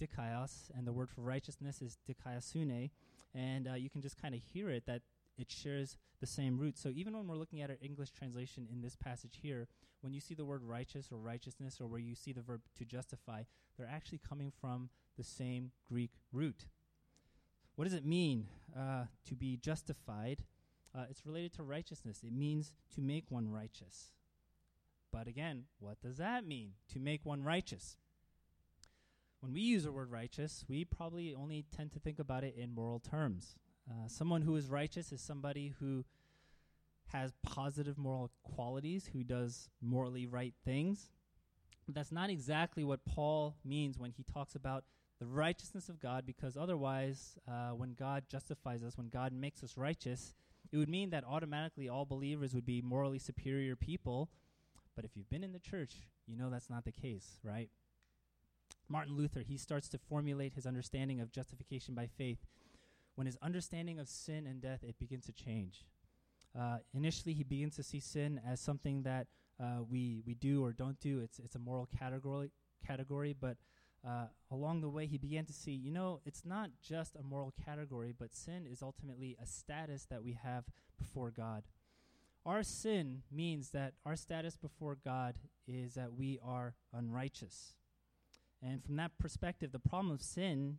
dikaios, 0.00 0.70
and 0.76 0.86
the 0.86 0.92
word 0.92 1.10
for 1.10 1.20
righteousness 1.20 1.82
is 1.82 1.98
dikaiosune. 2.08 2.90
And 3.34 3.68
uh, 3.68 3.74
you 3.74 3.90
can 3.90 4.00
just 4.00 4.20
kind 4.20 4.34
of 4.34 4.40
hear 4.52 4.70
it 4.70 4.86
that 4.86 5.02
it 5.38 5.50
shares 5.50 5.96
the 6.20 6.26
same 6.26 6.58
root. 6.58 6.76
So 6.76 6.90
even 6.94 7.16
when 7.16 7.26
we're 7.26 7.36
looking 7.36 7.62
at 7.62 7.70
our 7.70 7.78
English 7.80 8.10
translation 8.10 8.66
in 8.70 8.80
this 8.80 8.96
passage 8.96 9.38
here, 9.42 9.68
when 10.00 10.12
you 10.12 10.20
see 10.20 10.34
the 10.34 10.44
word 10.44 10.62
righteous 10.62 11.08
or 11.10 11.18
righteousness, 11.18 11.80
or 11.80 11.86
where 11.86 12.00
you 12.00 12.14
see 12.14 12.32
the 12.32 12.42
verb 12.42 12.60
to 12.78 12.84
justify, 12.84 13.42
they're 13.76 13.88
actually 13.90 14.20
coming 14.28 14.52
from 14.60 14.90
the 15.16 15.24
same 15.24 15.70
Greek 15.88 16.12
root. 16.32 16.66
What 17.76 17.84
does 17.84 17.94
it 17.94 18.04
mean 18.04 18.46
uh, 18.76 19.04
to 19.26 19.34
be 19.34 19.56
justified? 19.56 20.44
Uh, 20.94 21.04
it's 21.10 21.26
related 21.26 21.52
to 21.54 21.62
righteousness. 21.62 22.22
It 22.24 22.32
means 22.32 22.72
to 22.94 23.00
make 23.00 23.24
one 23.28 23.50
righteous. 23.50 24.12
But 25.12 25.26
again, 25.26 25.64
what 25.78 26.00
does 26.00 26.18
that 26.18 26.46
mean, 26.46 26.72
to 26.92 26.98
make 26.98 27.24
one 27.24 27.42
righteous? 27.44 27.96
when 29.40 29.52
we 29.52 29.60
use 29.60 29.84
the 29.84 29.92
word 29.92 30.10
righteous, 30.10 30.64
we 30.68 30.84
probably 30.84 31.34
only 31.34 31.64
tend 31.74 31.92
to 31.92 32.00
think 32.00 32.18
about 32.18 32.44
it 32.44 32.56
in 32.56 32.74
moral 32.74 32.98
terms. 32.98 33.56
Uh, 33.90 34.08
someone 34.08 34.42
who 34.42 34.56
is 34.56 34.68
righteous 34.68 35.12
is 35.12 35.20
somebody 35.20 35.74
who 35.80 36.04
has 37.12 37.32
positive 37.42 37.96
moral 37.96 38.30
qualities, 38.42 39.08
who 39.12 39.24
does 39.24 39.70
morally 39.80 40.26
right 40.26 40.54
things. 40.64 41.10
But 41.86 41.94
that's 41.94 42.12
not 42.12 42.28
exactly 42.28 42.84
what 42.84 43.04
Paul 43.06 43.56
means 43.64 43.98
when 43.98 44.10
he 44.10 44.24
talks 44.24 44.54
about 44.54 44.84
the 45.18 45.26
righteousness 45.26 45.88
of 45.88 46.00
God, 46.00 46.26
because 46.26 46.56
otherwise, 46.56 47.38
uh, 47.48 47.70
when 47.70 47.94
God 47.94 48.24
justifies 48.28 48.84
us, 48.84 48.96
when 48.96 49.08
God 49.08 49.32
makes 49.32 49.64
us 49.64 49.76
righteous, 49.76 50.34
it 50.70 50.76
would 50.76 50.88
mean 50.88 51.10
that 51.10 51.24
automatically 51.24 51.88
all 51.88 52.04
believers 52.04 52.54
would 52.54 52.66
be 52.66 52.82
morally 52.82 53.18
superior 53.18 53.74
people. 53.74 54.28
But 54.94 55.04
if 55.04 55.16
you've 55.16 55.30
been 55.30 55.42
in 55.42 55.52
the 55.52 55.58
church, 55.58 55.94
you 56.26 56.36
know 56.36 56.50
that's 56.50 56.70
not 56.70 56.84
the 56.84 56.92
case, 56.92 57.38
right? 57.42 57.70
Martin 58.88 59.16
Luther, 59.16 59.40
he 59.40 59.56
starts 59.56 59.88
to 59.90 59.98
formulate 59.98 60.54
his 60.54 60.66
understanding 60.66 61.20
of 61.20 61.32
justification 61.32 61.94
by 61.94 62.06
faith. 62.06 62.38
When 63.18 63.26
his 63.26 63.36
understanding 63.42 63.98
of 63.98 64.08
sin 64.08 64.46
and 64.46 64.62
death, 64.62 64.84
it 64.84 64.96
begins 64.96 65.26
to 65.26 65.32
change. 65.32 65.84
Uh, 66.56 66.76
initially, 66.94 67.34
he 67.34 67.42
begins 67.42 67.74
to 67.74 67.82
see 67.82 67.98
sin 67.98 68.40
as 68.48 68.60
something 68.60 69.02
that 69.02 69.26
uh, 69.60 69.82
we 69.90 70.22
we 70.24 70.34
do 70.34 70.64
or 70.64 70.72
don't 70.72 71.00
do. 71.00 71.18
It's 71.18 71.40
it's 71.40 71.56
a 71.56 71.58
moral 71.58 71.88
category 71.98 72.52
category, 72.86 73.34
but 73.38 73.56
uh, 74.06 74.26
along 74.52 74.82
the 74.82 74.88
way, 74.88 75.06
he 75.06 75.18
began 75.18 75.44
to 75.46 75.52
see, 75.52 75.72
you 75.72 75.90
know, 75.90 76.20
it's 76.24 76.44
not 76.44 76.70
just 76.80 77.16
a 77.16 77.22
moral 77.24 77.52
category, 77.64 78.14
but 78.16 78.36
sin 78.36 78.68
is 78.70 78.82
ultimately 78.82 79.36
a 79.42 79.46
status 79.46 80.06
that 80.08 80.22
we 80.22 80.38
have 80.40 80.66
before 80.96 81.32
God. 81.32 81.64
Our 82.46 82.62
sin 82.62 83.22
means 83.32 83.70
that 83.70 83.94
our 84.06 84.14
status 84.14 84.56
before 84.56 84.96
God 85.04 85.34
is 85.66 85.94
that 85.94 86.12
we 86.12 86.38
are 86.40 86.76
unrighteous. 86.92 87.74
And 88.62 88.84
from 88.84 88.94
that 88.94 89.18
perspective, 89.18 89.72
the 89.72 89.80
problem 89.80 90.14
of 90.14 90.22
sin 90.22 90.78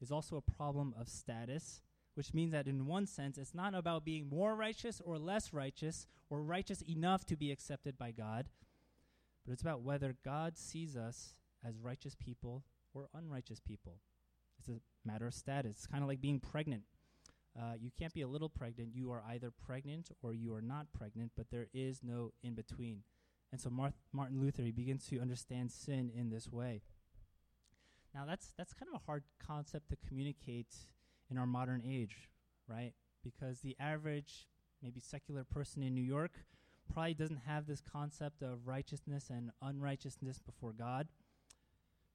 is 0.00 0.10
also 0.12 0.36
a 0.36 0.52
problem 0.52 0.94
of 0.98 1.08
status, 1.08 1.82
which 2.14 2.34
means 2.34 2.52
that 2.52 2.66
in 2.66 2.86
one 2.86 3.06
sense, 3.06 3.38
it's 3.38 3.54
not 3.54 3.74
about 3.74 4.04
being 4.04 4.28
more 4.28 4.54
righteous 4.56 5.00
or 5.04 5.18
less 5.18 5.52
righteous 5.52 6.06
or 6.28 6.42
righteous 6.42 6.82
enough 6.82 7.24
to 7.26 7.36
be 7.36 7.50
accepted 7.52 7.96
by 7.98 8.10
God, 8.10 8.46
but 9.46 9.52
it's 9.52 9.62
about 9.62 9.82
whether 9.82 10.16
God 10.24 10.56
sees 10.56 10.96
us 10.96 11.34
as 11.66 11.78
righteous 11.78 12.14
people 12.14 12.64
or 12.94 13.08
unrighteous 13.14 13.60
people. 13.60 14.00
It's 14.58 14.68
a 14.68 14.80
matter 15.04 15.26
of 15.26 15.34
status. 15.34 15.72
It's 15.78 15.86
kind 15.86 16.02
of 16.02 16.08
like 16.08 16.20
being 16.20 16.40
pregnant. 16.40 16.82
uh, 17.58 17.74
you 17.80 17.90
can't 17.98 18.14
be 18.14 18.22
a 18.22 18.28
little 18.28 18.48
pregnant. 18.48 18.94
You 18.94 19.10
are 19.10 19.22
either 19.28 19.50
pregnant 19.50 20.10
or 20.22 20.32
you 20.34 20.54
are 20.54 20.62
not 20.62 20.92
pregnant, 20.92 21.32
but 21.36 21.50
there 21.50 21.66
is 21.74 22.00
no 22.02 22.32
in 22.42 22.54
between. 22.54 23.02
And 23.52 23.60
so 23.60 23.70
Marth- 23.70 23.94
Martin 24.12 24.40
Luther 24.40 24.62
he 24.62 24.70
begins 24.70 25.06
to 25.08 25.18
understand 25.20 25.72
sin 25.72 26.10
in 26.14 26.30
this 26.30 26.48
way. 26.48 26.82
Now 28.14 28.24
that's 28.26 28.52
that's 28.56 28.72
kind 28.72 28.88
of 28.92 29.00
a 29.00 29.04
hard 29.04 29.24
concept 29.44 29.88
to 29.90 29.96
communicate 30.08 30.74
in 31.30 31.38
our 31.38 31.46
modern 31.46 31.82
age, 31.86 32.28
right? 32.68 32.92
Because 33.22 33.60
the 33.60 33.76
average 33.78 34.48
maybe 34.82 35.00
secular 35.00 35.44
person 35.44 35.82
in 35.82 35.94
New 35.94 36.02
York 36.02 36.32
probably 36.92 37.14
doesn't 37.14 37.42
have 37.46 37.66
this 37.66 37.80
concept 37.80 38.42
of 38.42 38.66
righteousness 38.66 39.30
and 39.30 39.50
unrighteousness 39.62 40.40
before 40.40 40.72
God. 40.72 41.08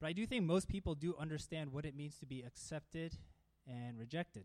But 0.00 0.08
I 0.08 0.12
do 0.12 0.26
think 0.26 0.44
most 0.44 0.68
people 0.68 0.94
do 0.94 1.14
understand 1.18 1.72
what 1.72 1.86
it 1.86 1.96
means 1.96 2.18
to 2.18 2.26
be 2.26 2.42
accepted 2.42 3.16
and 3.66 3.98
rejected. 3.98 4.44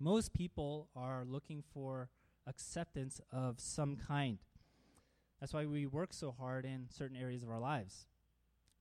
Most 0.00 0.32
people 0.32 0.88
are 0.96 1.24
looking 1.24 1.62
for 1.72 2.08
acceptance 2.46 3.20
of 3.32 3.60
some 3.60 3.96
kind. 3.96 4.38
That's 5.40 5.52
why 5.52 5.66
we 5.66 5.86
work 5.86 6.12
so 6.12 6.34
hard 6.36 6.64
in 6.64 6.86
certain 6.90 7.16
areas 7.16 7.42
of 7.42 7.50
our 7.50 7.60
lives. 7.60 8.06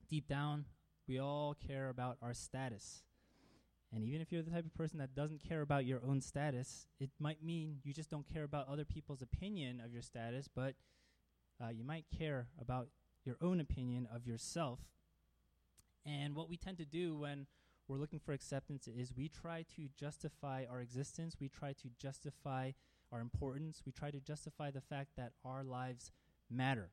Deep 0.10 0.28
down, 0.28 0.66
we 1.08 1.20
all 1.20 1.56
care 1.56 1.90
about 1.90 2.18
our 2.22 2.34
status. 2.34 3.04
And 3.94 4.04
even 4.04 4.20
if 4.20 4.32
you're 4.32 4.42
the 4.42 4.52
type 4.52 4.66
of 4.66 4.74
person 4.74 5.00
that 5.00 5.16
doesn't 5.16 5.42
care 5.48 5.62
about 5.62 5.86
your 5.86 6.02
own 6.06 6.20
status, 6.20 6.88
it 7.00 7.10
might 7.20 7.44
mean 7.44 7.78
you 7.84 7.94
just 7.94 8.10
don't 8.10 8.28
care 8.32 8.44
about 8.44 8.68
other 8.68 8.84
people's 8.84 9.22
opinion 9.22 9.82
of 9.84 9.94
your 9.94 10.02
status, 10.02 10.50
but 10.54 10.76
uh, 11.64 11.70
you 11.70 11.86
might 11.86 12.06
care 12.18 12.48
about 12.60 12.90
your 13.24 13.38
own 13.42 13.60
opinion 13.60 14.08
of 14.14 14.26
yourself. 14.28 14.80
And 16.06 16.36
what 16.36 16.50
we 16.50 16.58
tend 16.58 16.78
to 16.78 16.86
do 16.86 17.18
when 17.18 17.48
we're 17.88 17.98
looking 17.98 18.20
for 18.20 18.34
acceptance 18.34 18.88
is 18.88 19.14
we 19.16 19.30
try 19.30 19.64
to 19.76 19.88
justify 19.98 20.66
our 20.70 20.82
existence, 20.82 21.38
we 21.40 21.48
try 21.48 21.72
to 21.74 21.90
justify 21.98 22.72
our 23.12 23.22
importance, 23.22 23.82
we 23.86 23.94
try 23.94 24.12
to 24.12 24.20
justify 24.20 24.70
the 24.70 24.82
fact 24.82 25.12
that 25.16 25.32
our 25.46 25.64
lives 25.64 26.12
matter. 26.50 26.90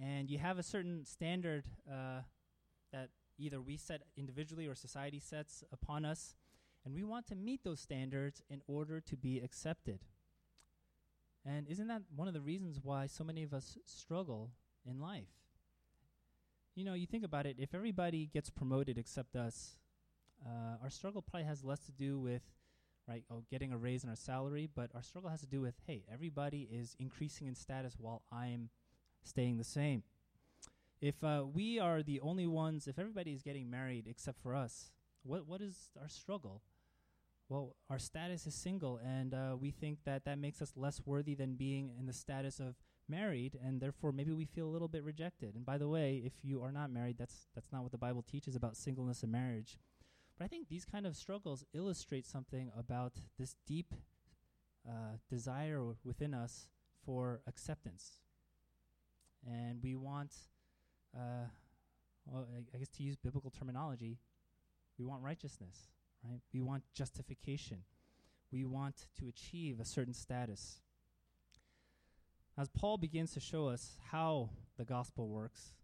And 0.00 0.28
you 0.28 0.38
have 0.38 0.58
a 0.58 0.62
certain 0.62 1.04
standard 1.06 1.64
uh, 1.90 2.20
that 2.94 3.08
either 3.38 3.60
we 3.60 3.76
set 3.76 4.02
individually 4.16 4.66
or 4.66 4.74
society 4.74 5.18
sets 5.18 5.64
upon 5.72 6.04
us, 6.04 6.36
and 6.84 6.94
we 6.94 7.02
want 7.02 7.26
to 7.26 7.34
meet 7.34 7.64
those 7.64 7.80
standards 7.80 8.40
in 8.48 8.62
order 8.66 9.00
to 9.00 9.16
be 9.16 9.40
accepted. 9.40 9.98
And 11.44 11.66
isn't 11.68 11.88
that 11.88 12.02
one 12.14 12.28
of 12.28 12.34
the 12.34 12.40
reasons 12.40 12.78
why 12.82 13.06
so 13.06 13.24
many 13.24 13.42
of 13.42 13.52
us 13.52 13.76
struggle 13.84 14.50
in 14.88 15.00
life? 15.00 15.28
You 16.74 16.84
know, 16.84 16.94
you 16.94 17.06
think 17.06 17.24
about 17.24 17.46
it, 17.46 17.56
if 17.58 17.74
everybody 17.74 18.30
gets 18.32 18.50
promoted 18.50 18.96
except 18.98 19.34
us, 19.36 19.76
uh, 20.46 20.76
our 20.82 20.90
struggle 20.90 21.22
probably 21.22 21.46
has 21.46 21.64
less 21.64 21.80
to 21.86 21.92
do 21.92 22.18
with, 22.18 22.42
right, 23.08 23.24
oh, 23.30 23.42
getting 23.50 23.72
a 23.72 23.76
raise 23.76 24.04
in 24.04 24.10
our 24.10 24.16
salary, 24.16 24.68
but 24.74 24.90
our 24.94 25.02
struggle 25.02 25.30
has 25.30 25.40
to 25.40 25.46
do 25.46 25.60
with, 25.60 25.74
hey, 25.86 26.04
everybody 26.12 26.68
is 26.72 26.96
increasing 26.98 27.46
in 27.46 27.54
status 27.54 27.94
while 27.98 28.22
I'm 28.32 28.70
staying 29.24 29.56
the 29.58 29.64
same. 29.64 30.02
If 31.04 31.22
uh, 31.22 31.44
we 31.52 31.78
are 31.78 32.02
the 32.02 32.18
only 32.20 32.46
ones, 32.46 32.88
if 32.88 32.98
everybody 32.98 33.34
is 33.34 33.42
getting 33.42 33.68
married 33.68 34.06
except 34.08 34.40
for 34.40 34.54
us, 34.54 34.90
what 35.22 35.46
what 35.46 35.60
is 35.60 35.90
our 36.00 36.08
struggle? 36.08 36.62
Well, 37.50 37.76
our 37.90 37.98
status 37.98 38.46
is 38.46 38.54
single, 38.54 38.98
and 39.04 39.34
uh, 39.34 39.54
we 39.60 39.70
think 39.70 39.98
that 40.06 40.24
that 40.24 40.38
makes 40.38 40.62
us 40.62 40.72
less 40.74 41.02
worthy 41.04 41.34
than 41.34 41.56
being 41.56 41.90
in 41.98 42.06
the 42.06 42.14
status 42.14 42.58
of 42.58 42.76
married, 43.06 43.58
and 43.62 43.82
therefore 43.82 44.12
maybe 44.12 44.32
we 44.32 44.46
feel 44.46 44.66
a 44.66 44.72
little 44.72 44.88
bit 44.88 45.04
rejected. 45.04 45.54
And 45.54 45.66
by 45.66 45.76
the 45.76 45.88
way, 45.88 46.22
if 46.24 46.32
you 46.42 46.62
are 46.62 46.72
not 46.72 46.90
married, 46.90 47.18
that's 47.18 47.48
that's 47.54 47.70
not 47.70 47.82
what 47.82 47.92
the 47.92 47.98
Bible 47.98 48.22
teaches 48.22 48.56
about 48.56 48.74
singleness 48.74 49.22
and 49.22 49.30
marriage. 49.30 49.76
But 50.38 50.46
I 50.46 50.48
think 50.48 50.68
these 50.68 50.86
kind 50.86 51.06
of 51.06 51.16
struggles 51.16 51.66
illustrate 51.74 52.24
something 52.24 52.72
about 52.74 53.12
this 53.38 53.56
deep 53.66 53.92
uh, 54.88 55.18
desire 55.28 55.82
within 56.02 56.32
us 56.32 56.68
for 57.04 57.42
acceptance, 57.46 58.20
and 59.46 59.82
we 59.82 59.94
want 59.96 60.32
uh, 61.16 61.46
well, 62.26 62.46
I, 62.74 62.78
guess 62.78 62.88
to 62.88 63.02
use 63.02 63.16
biblical 63.16 63.50
terminology, 63.50 64.18
we 64.98 65.04
want 65.04 65.22
righteousness, 65.22 65.88
right? 66.24 66.40
We 66.52 66.60
want 66.60 66.84
justification. 66.94 67.78
We 68.50 68.64
want 68.64 69.06
to 69.18 69.28
achieve 69.28 69.80
a 69.80 69.84
certain 69.84 70.14
status. 70.14 70.80
As 72.56 72.68
Paul 72.68 72.98
begins 72.98 73.32
to 73.32 73.40
show 73.40 73.68
us 73.68 73.96
how 74.10 74.50
the 74.78 74.84
gospel 74.84 75.28
works, 75.28 75.74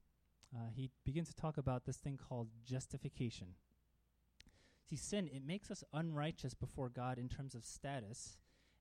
uh, 0.54 0.68
he 0.74 0.90
begins 1.04 1.28
to 1.28 1.34
talk 1.34 1.58
about 1.58 1.84
this 1.84 1.96
thing 1.96 2.18
called 2.28 2.48
justification. 2.64 3.48
See, 4.88 4.96
sin, 4.96 5.28
it 5.32 5.44
makes 5.44 5.70
us 5.70 5.84
unrighteous 5.92 6.54
before 6.54 6.88
God 6.88 7.18
in 7.18 7.28
terms 7.28 7.54
of 7.54 7.64
status. 7.64 8.38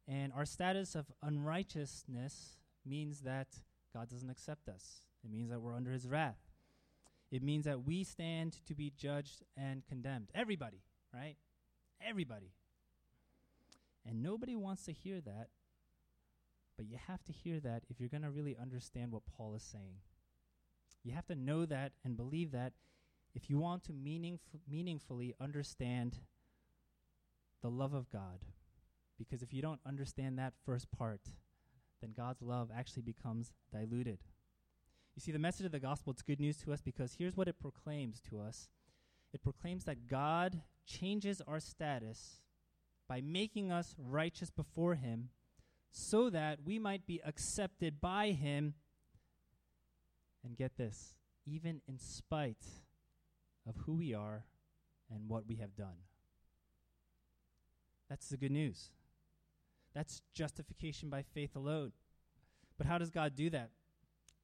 And 0.08 0.34
our 0.34 0.46
status 0.46 0.96
of 0.96 1.06
unrighteousness 1.22 2.58
means 2.86 3.22
that 3.22 3.48
God 3.94 4.10
doesn't 4.10 4.30
accept 4.30 4.68
us. 4.68 5.02
It 5.24 5.32
means 5.32 5.50
that 5.50 5.62
we're 5.62 5.76
under 5.76 5.92
his 5.92 6.08
wrath. 6.08 6.38
It 7.32 7.44
means 7.44 7.66
that 7.66 7.86
we 7.86 8.04
stand 8.04 8.58
to 8.66 8.74
be 8.74 8.92
judged 8.96 9.44
and 9.56 9.86
condemned. 9.86 10.32
Everybody, 10.34 10.82
right? 11.14 11.36
Everybody. 12.06 12.54
And 14.06 14.24
nobody 14.24 14.56
wants 14.56 14.86
to 14.86 14.94
hear 14.94 15.22
that, 15.22 15.50
but 16.78 16.88
you 16.88 16.98
have 17.08 17.24
to 17.26 17.34
hear 17.34 17.60
that 17.60 17.84
if 17.90 18.00
you're 18.00 18.10
going 18.10 18.24
to 18.24 18.32
really 18.32 18.58
understand 18.60 19.12
what 19.12 19.24
Paul 19.38 19.54
is 19.54 19.64
saying. 19.64 19.98
You 21.04 21.14
have 21.14 21.28
to 21.28 21.36
know 21.36 21.66
that 21.66 21.92
and 22.04 22.18
believe 22.18 22.52
that 22.52 22.74
if 23.36 23.50
you 23.50 23.60
want 23.60 23.84
to 23.84 23.92
meaningf- 23.92 24.40
meaningfully 24.70 25.36
understand 25.40 26.20
the 27.62 27.70
love 27.70 27.94
of 27.94 28.10
God. 28.10 28.40
Because 29.18 29.44
if 29.44 29.54
you 29.54 29.62
don't 29.62 29.82
understand 29.86 30.40
that 30.40 30.54
first 30.66 30.90
part, 30.92 31.22
then 32.02 32.14
God's 32.16 32.42
love 32.42 32.70
actually 32.76 33.02
becomes 33.04 33.54
diluted. 33.72 34.20
You 35.20 35.22
see, 35.22 35.32
the 35.34 35.40
message 35.40 35.66
of 35.66 35.74
the 35.74 35.82
gospel, 35.82 36.14
it's 36.14 36.22
good 36.22 36.40
news 36.40 36.56
to 36.60 36.72
us 36.72 36.80
because 36.80 37.16
here's 37.20 37.36
what 37.36 37.50
it 37.50 37.60
proclaims 37.60 38.22
to 38.30 38.40
us 38.40 38.70
it 39.34 39.44
proclaims 39.44 39.84
that 39.84 40.08
God 40.08 40.62
changes 40.86 41.42
our 41.46 41.60
status 41.60 42.40
by 43.06 43.20
making 43.20 43.70
us 43.70 43.94
righteous 43.98 44.50
before 44.50 44.96
Him 44.96 45.28
so 45.92 46.30
that 46.30 46.60
we 46.64 46.80
might 46.80 47.06
be 47.06 47.20
accepted 47.26 48.00
by 48.00 48.30
Him. 48.30 48.76
And 50.46 50.56
get 50.56 50.78
this, 50.78 51.16
even 51.46 51.82
in 51.86 52.00
spite 52.00 52.66
of 53.68 53.76
who 53.86 53.96
we 53.96 54.14
are 54.14 54.46
and 55.14 55.28
what 55.28 55.46
we 55.46 55.58
have 55.58 55.76
done. 55.76 55.98
That's 58.10 58.30
the 58.30 58.38
good 58.38 58.52
news. 58.52 58.92
That's 59.94 60.22
justification 60.34 61.10
by 61.10 61.24
faith 61.24 61.58
alone. 61.58 61.92
But 62.78 62.88
how 62.88 62.98
does 62.98 63.10
God 63.10 63.36
do 63.36 63.50
that? 63.50 63.72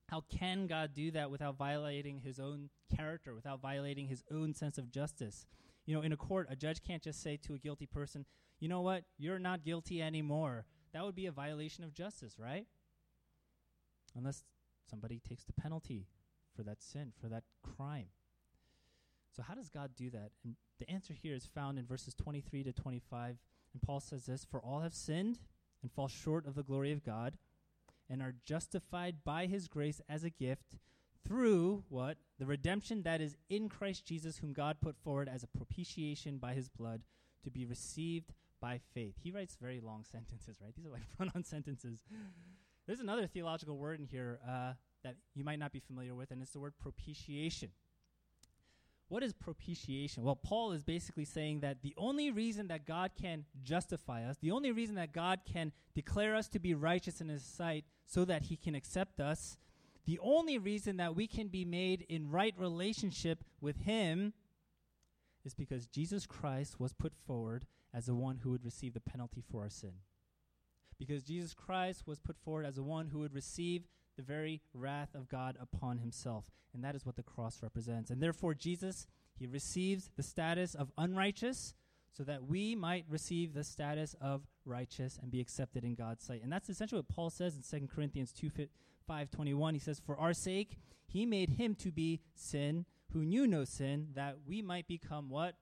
How 0.07 0.23
can 0.29 0.67
God 0.67 0.93
do 0.93 1.11
that 1.11 1.31
without 1.31 1.57
violating 1.57 2.19
his 2.19 2.39
own 2.39 2.69
character, 2.95 3.33
without 3.33 3.61
violating 3.61 4.07
his 4.07 4.23
own 4.31 4.53
sense 4.53 4.77
of 4.77 4.91
justice? 4.91 5.45
You 5.85 5.95
know, 5.95 6.01
in 6.01 6.11
a 6.11 6.17
court, 6.17 6.47
a 6.49 6.55
judge 6.55 6.81
can't 6.83 7.01
just 7.01 7.21
say 7.21 7.37
to 7.37 7.55
a 7.55 7.57
guilty 7.57 7.85
person, 7.85 8.25
you 8.59 8.67
know 8.67 8.81
what, 8.81 9.03
you're 9.17 9.39
not 9.39 9.63
guilty 9.63 10.01
anymore. 10.01 10.65
That 10.93 11.03
would 11.03 11.15
be 11.15 11.25
a 11.25 11.31
violation 11.31 11.83
of 11.83 11.93
justice, 11.93 12.35
right? 12.39 12.65
Unless 14.15 14.43
somebody 14.89 15.19
takes 15.27 15.43
the 15.43 15.53
penalty 15.53 16.07
for 16.55 16.63
that 16.63 16.81
sin, 16.81 17.11
for 17.19 17.27
that 17.27 17.43
crime. 17.63 18.07
So, 19.35 19.43
how 19.43 19.53
does 19.55 19.69
God 19.69 19.91
do 19.97 20.09
that? 20.11 20.31
And 20.43 20.55
the 20.79 20.89
answer 20.89 21.13
here 21.13 21.35
is 21.35 21.45
found 21.45 21.77
in 21.77 21.85
verses 21.85 22.13
23 22.13 22.63
to 22.63 22.71
25. 22.71 23.37
And 23.73 23.81
Paul 23.81 23.99
says 23.99 24.25
this 24.25 24.45
For 24.45 24.61
all 24.61 24.81
have 24.81 24.93
sinned 24.93 25.39
and 25.81 25.91
fall 25.91 26.07
short 26.07 26.47
of 26.47 26.55
the 26.55 26.63
glory 26.63 26.93
of 26.93 27.03
God 27.03 27.37
and 28.09 28.21
are 28.21 28.35
justified 28.45 29.23
by 29.23 29.45
his 29.45 29.67
grace 29.67 30.01
as 30.07 30.23
a 30.23 30.29
gift 30.29 30.77
through 31.25 31.83
what? 31.89 32.17
The 32.39 32.45
redemption 32.45 33.03
that 33.03 33.21
is 33.21 33.35
in 33.49 33.69
Christ 33.69 34.05
Jesus, 34.05 34.37
whom 34.37 34.53
God 34.53 34.77
put 34.81 34.95
forward 34.97 35.27
as 35.27 35.43
a 35.43 35.47
propitiation 35.47 36.37
by 36.37 36.53
his 36.53 36.69
blood 36.69 37.01
to 37.43 37.51
be 37.51 37.65
received 37.65 38.33
by 38.61 38.79
faith. 38.93 39.15
He 39.21 39.31
writes 39.31 39.57
very 39.59 39.79
long 39.79 40.03
sentences, 40.11 40.57
right? 40.61 40.75
These 40.75 40.85
are 40.85 40.89
like 40.89 41.01
run 41.19 41.31
on 41.35 41.43
sentences. 41.43 41.99
There's 42.87 42.99
another 42.99 43.27
theological 43.27 43.77
word 43.77 43.99
in 43.99 44.05
here 44.05 44.39
uh, 44.47 44.73
that 45.03 45.15
you 45.33 45.43
might 45.43 45.59
not 45.59 45.71
be 45.71 45.79
familiar 45.79 46.13
with, 46.13 46.31
and 46.31 46.41
it's 46.41 46.51
the 46.51 46.59
word 46.59 46.73
propitiation. 46.79 47.69
What 49.07 49.21
is 49.21 49.33
propitiation? 49.33 50.23
Well, 50.23 50.35
Paul 50.35 50.71
is 50.71 50.83
basically 50.83 51.25
saying 51.25 51.59
that 51.59 51.83
the 51.83 51.93
only 51.95 52.31
reason 52.31 52.67
that 52.69 52.85
God 52.85 53.11
can 53.19 53.45
justify 53.63 54.23
us, 54.25 54.37
the 54.41 54.51
only 54.51 54.71
reason 54.71 54.95
that 54.95 55.13
God 55.13 55.41
can 55.45 55.71
declare 55.93 56.35
us 56.35 56.47
to 56.49 56.59
be 56.59 56.73
righteous 56.73 57.21
in 57.21 57.29
his 57.29 57.43
sight 57.43 57.85
so 58.05 58.25
that 58.25 58.43
he 58.43 58.55
can 58.55 58.75
accept 58.75 59.19
us, 59.19 59.57
the 60.05 60.19
only 60.21 60.57
reason 60.57 60.97
that 60.97 61.15
we 61.15 61.27
can 61.27 61.47
be 61.47 61.65
made 61.65 62.05
in 62.07 62.29
right 62.29 62.53
relationship 62.57 63.43
with 63.59 63.81
him 63.81 64.33
is 65.43 65.53
because 65.53 65.87
Jesus 65.87 66.25
Christ 66.25 66.79
was 66.79 66.93
put 66.93 67.13
forward 67.25 67.65
as 67.93 68.05
the 68.05 68.15
one 68.15 68.39
who 68.43 68.51
would 68.51 68.65
receive 68.65 68.93
the 68.93 68.99
penalty 68.99 69.41
for 69.41 69.63
our 69.63 69.69
sin. 69.69 69.93
Because 70.97 71.23
Jesus 71.23 71.53
Christ 71.53 72.03
was 72.05 72.19
put 72.19 72.37
forward 72.37 72.65
as 72.65 72.75
the 72.75 72.83
one 72.83 73.07
who 73.07 73.19
would 73.19 73.33
receive 73.33 73.83
the 74.15 74.23
very 74.23 74.61
wrath 74.73 75.13
of 75.13 75.27
God 75.27 75.57
upon 75.59 75.97
himself. 75.97 76.45
And 76.73 76.83
that 76.83 76.95
is 76.95 77.05
what 77.05 77.15
the 77.15 77.23
cross 77.23 77.61
represents. 77.61 78.09
And 78.09 78.21
therefore, 78.21 78.53
Jesus, 78.53 79.07
he 79.37 79.47
receives 79.47 80.09
the 80.15 80.23
status 80.23 80.75
of 80.75 80.91
unrighteous 80.97 81.73
so 82.15 82.23
that 82.23 82.47
we 82.47 82.75
might 82.75 83.05
receive 83.09 83.53
the 83.53 83.63
status 83.63 84.15
of 84.21 84.43
righteous 84.63 85.19
and 85.21 85.31
be 85.31 85.41
accepted 85.41 85.83
in 85.83 85.95
God's 85.95 86.23
sight. 86.23 86.41
And 86.43 86.51
that's 86.51 86.69
essentially 86.69 86.99
what 86.99 87.13
Paul 87.13 87.29
says 87.29 87.55
in 87.55 87.61
2 87.61 87.87
Corinthians 87.87 88.31
2 88.31 88.49
5:21. 89.07 89.73
He 89.73 89.79
says, 89.79 89.99
"For 89.99 90.17
our 90.17 90.33
sake 90.33 90.79
he 91.05 91.25
made 91.25 91.49
him 91.49 91.75
to 91.75 91.91
be 91.91 92.21
sin 92.33 92.85
who 93.11 93.25
knew 93.25 93.45
no 93.45 93.65
sin, 93.65 94.13
that 94.13 94.45
we 94.45 94.61
might 94.61 94.87
become 94.87 95.29
what? 95.29 95.57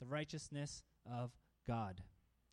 The 0.00 0.06
righteousness 0.06 0.82
of 1.06 1.32
God." 1.66 2.02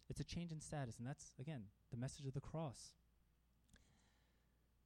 It's 0.10 0.20
a 0.20 0.24
change 0.24 0.52
in 0.52 0.62
status, 0.62 0.98
and 1.00 1.08
that's 1.08 1.34
again 1.40 1.66
the 1.92 1.98
message 1.98 2.28
of 2.28 2.34
the 2.34 2.42
cross. 2.42 2.94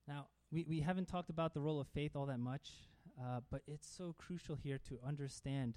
Now, 0.08 0.28
we, 0.52 0.64
we 0.64 0.82
haven't 0.82 1.08
talked 1.08 1.30
about 1.30 1.54
the 1.54 1.62
role 1.62 1.80
of 1.80 1.88
faith 1.88 2.16
all 2.16 2.26
that 2.28 2.40
much, 2.40 2.72
uh, 3.20 3.42
but 3.50 3.62
it's 3.68 3.88
so 3.88 4.14
crucial 4.14 4.56
here 4.56 4.78
to 4.90 5.00
understand 5.06 5.76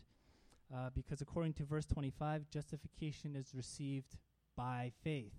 uh, 0.75 0.91
because 0.95 1.21
according 1.21 1.53
to 1.55 1.65
verse 1.65 1.87
25, 1.87 2.51
justification 2.51 3.37
is 3.37 3.55
received 3.55 4.17
by 4.57 4.93
faith. 5.03 5.35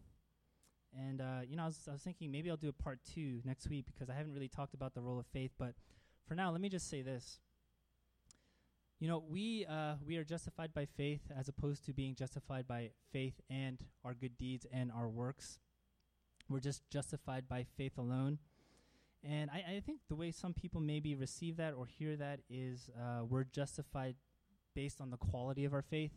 And, 0.98 1.22
uh, 1.22 1.42
you 1.48 1.58
know, 1.58 1.63
I 1.63 1.68
was, 1.68 1.80
I 1.88 1.92
was 1.92 2.02
thinking 2.02 2.32
maybe 2.32 2.50
I'll 2.50 2.58
do 2.58 2.70
a 2.70 2.84
part 2.84 3.00
two 3.13 3.42
next 3.44 3.70
week 3.70 3.86
because 3.94 4.10
I 4.10 4.13
haven't 4.13 4.34
really 4.34 4.48
talked 4.48 4.74
about 4.74 4.94
the 4.94 5.02
role 5.02 5.20
of 5.20 5.26
faith. 5.28 5.52
But 5.60 5.74
for 6.28 6.36
now, 6.36 6.52
let 6.52 6.62
me 6.62 6.70
just 6.70 6.90
say 6.90 7.02
this. 7.02 7.40
You 9.00 9.08
know, 9.08 9.24
we, 9.30 9.66
uh, 9.70 9.96
we 10.06 10.18
are 10.18 10.24
justified 10.24 10.74
by 10.74 10.86
faith 10.86 11.22
as 11.38 11.48
opposed 11.48 11.86
to 11.86 11.94
being 11.94 12.16
justified 12.16 12.68
by 12.68 12.92
faith 13.12 13.40
and 13.50 13.78
our 14.04 14.16
good 14.16 14.38
deeds 14.38 14.66
and 14.72 14.92
our 14.92 15.08
works. 15.08 15.60
We're 16.50 16.62
just 16.62 16.90
justified 16.90 17.48
by 17.48 17.66
faith 17.78 17.98
alone. 17.98 18.40
And 19.24 19.52
I, 19.52 19.76
I 19.76 19.82
think 19.86 20.00
the 20.08 20.16
way 20.16 20.32
some 20.32 20.54
people 20.54 20.82
maybe 20.82 21.13
receive 21.13 21.58
that 21.58 21.74
or 21.74 21.86
hear 21.86 22.16
that 22.16 22.40
is 22.50 22.90
uh, 22.98 23.26
we're 23.26 23.44
justified 23.44 24.16
based 24.78 25.02
on 25.02 25.10
the 25.10 25.18
quality 25.18 25.66
of 25.66 25.74
our 25.74 25.82
faith. 25.82 26.12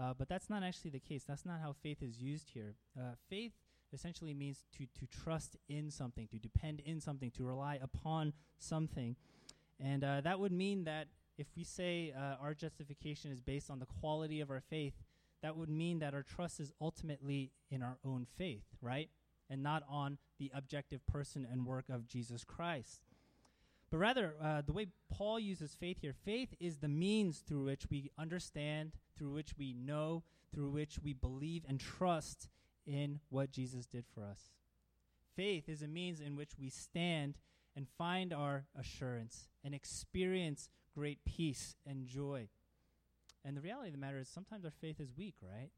Uh, 0.00 0.14
but 0.16 0.28
that's 0.28 0.48
not 0.48 0.62
actually 0.62 0.92
the 0.92 1.00
case. 1.00 1.24
That's 1.26 1.44
not 1.44 1.58
how 1.60 1.74
faith 1.82 2.00
is 2.00 2.22
used 2.22 2.50
here. 2.54 2.76
Uh, 2.96 3.14
faith 3.28 3.54
essentially 3.92 4.32
means 4.34 4.62
to, 4.78 4.86
to 5.00 5.06
trust 5.24 5.56
in 5.68 5.90
something, 5.90 6.28
to 6.28 6.38
depend 6.38 6.80
in 6.86 7.00
something, 7.00 7.32
to 7.32 7.42
rely 7.42 7.80
upon 7.82 8.34
something. 8.60 9.16
And 9.80 10.04
uh, 10.04 10.20
that 10.20 10.38
would 10.38 10.52
mean 10.52 10.84
that 10.84 11.08
if 11.36 11.48
we 11.56 11.64
say 11.64 12.14
uh, 12.16 12.36
our 12.40 12.54
justification 12.54 13.32
is 13.32 13.40
based 13.40 13.68
on 13.68 13.80
the 13.80 13.86
quality 14.00 14.40
of 14.40 14.48
our 14.48 14.62
faith, 14.70 14.94
that 15.42 15.56
would 15.56 15.68
mean 15.68 15.98
that 15.98 16.14
our 16.14 16.22
trust 16.22 16.60
is 16.60 16.70
ultimately 16.80 17.50
in 17.68 17.82
our 17.82 17.98
own 18.04 18.28
faith, 18.38 18.62
right? 18.80 19.10
And 19.50 19.60
not 19.60 19.82
on 19.90 20.18
the 20.38 20.52
objective 20.54 21.04
person 21.04 21.44
and 21.50 21.66
work 21.66 21.86
of 21.90 22.06
Jesus 22.06 22.44
Christ. 22.44 23.00
But 23.92 23.98
rather, 23.98 24.34
uh, 24.42 24.62
the 24.62 24.72
way 24.72 24.86
Paul 25.12 25.38
uses 25.38 25.74
faith 25.74 25.98
here, 26.00 26.14
faith 26.24 26.54
is 26.58 26.78
the 26.78 26.88
means 26.88 27.40
through 27.40 27.64
which 27.64 27.90
we 27.90 28.10
understand, 28.18 28.92
through 29.18 29.32
which 29.32 29.58
we 29.58 29.74
know, 29.74 30.22
through 30.50 30.70
which 30.70 30.98
we 31.04 31.12
believe 31.12 31.66
and 31.68 31.78
trust 31.78 32.48
in 32.86 33.20
what 33.28 33.52
Jesus 33.52 33.84
did 33.84 34.06
for 34.14 34.24
us. 34.24 34.54
Faith 35.36 35.68
is 35.68 35.82
a 35.82 35.88
means 35.88 36.22
in 36.22 36.36
which 36.36 36.52
we 36.58 36.70
stand 36.70 37.36
and 37.76 37.86
find 37.98 38.32
our 38.32 38.64
assurance 38.74 39.48
and 39.62 39.74
experience 39.74 40.70
great 40.94 41.22
peace 41.26 41.76
and 41.86 42.06
joy. 42.06 42.48
And 43.44 43.54
the 43.54 43.60
reality 43.60 43.88
of 43.88 43.94
the 43.94 44.00
matter 44.00 44.18
is 44.18 44.28
sometimes 44.28 44.64
our 44.64 44.72
faith 44.80 45.00
is 45.00 45.12
weak, 45.14 45.34
right? 45.42 45.70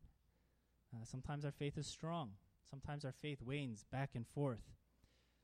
Uh, 0.94 1.04
sometimes 1.04 1.44
our 1.44 1.50
faith 1.50 1.76
is 1.76 1.88
strong. 1.88 2.30
Sometimes 2.70 3.04
our 3.04 3.14
faith 3.20 3.42
wanes 3.42 3.84
back 3.90 4.10
and 4.14 4.24
forth. 4.24 4.70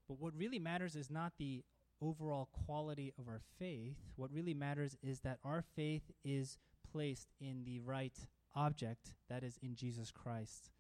But 0.07 0.21
what 0.21 0.37
really 0.37 0.61
matters 0.61 0.95
is 0.95 1.11
not 1.11 1.33
the 1.37 1.65
overall 2.01 2.49
quality 2.67 3.13
of 3.19 3.29
our 3.29 3.41
faith. 3.59 3.97
What 4.17 4.33
really 4.33 4.55
matters 4.55 4.97
is 5.03 5.21
that 5.21 5.39
our 5.45 5.63
faith 5.77 6.11
is 6.25 6.59
placed 6.93 7.29
in 7.41 7.65
the 7.65 7.81
right 7.81 8.17
object, 8.55 9.15
that 9.29 9.43
is, 9.45 9.59
in 9.63 9.75
Jesus 9.75 10.11
Christ. 10.11 10.71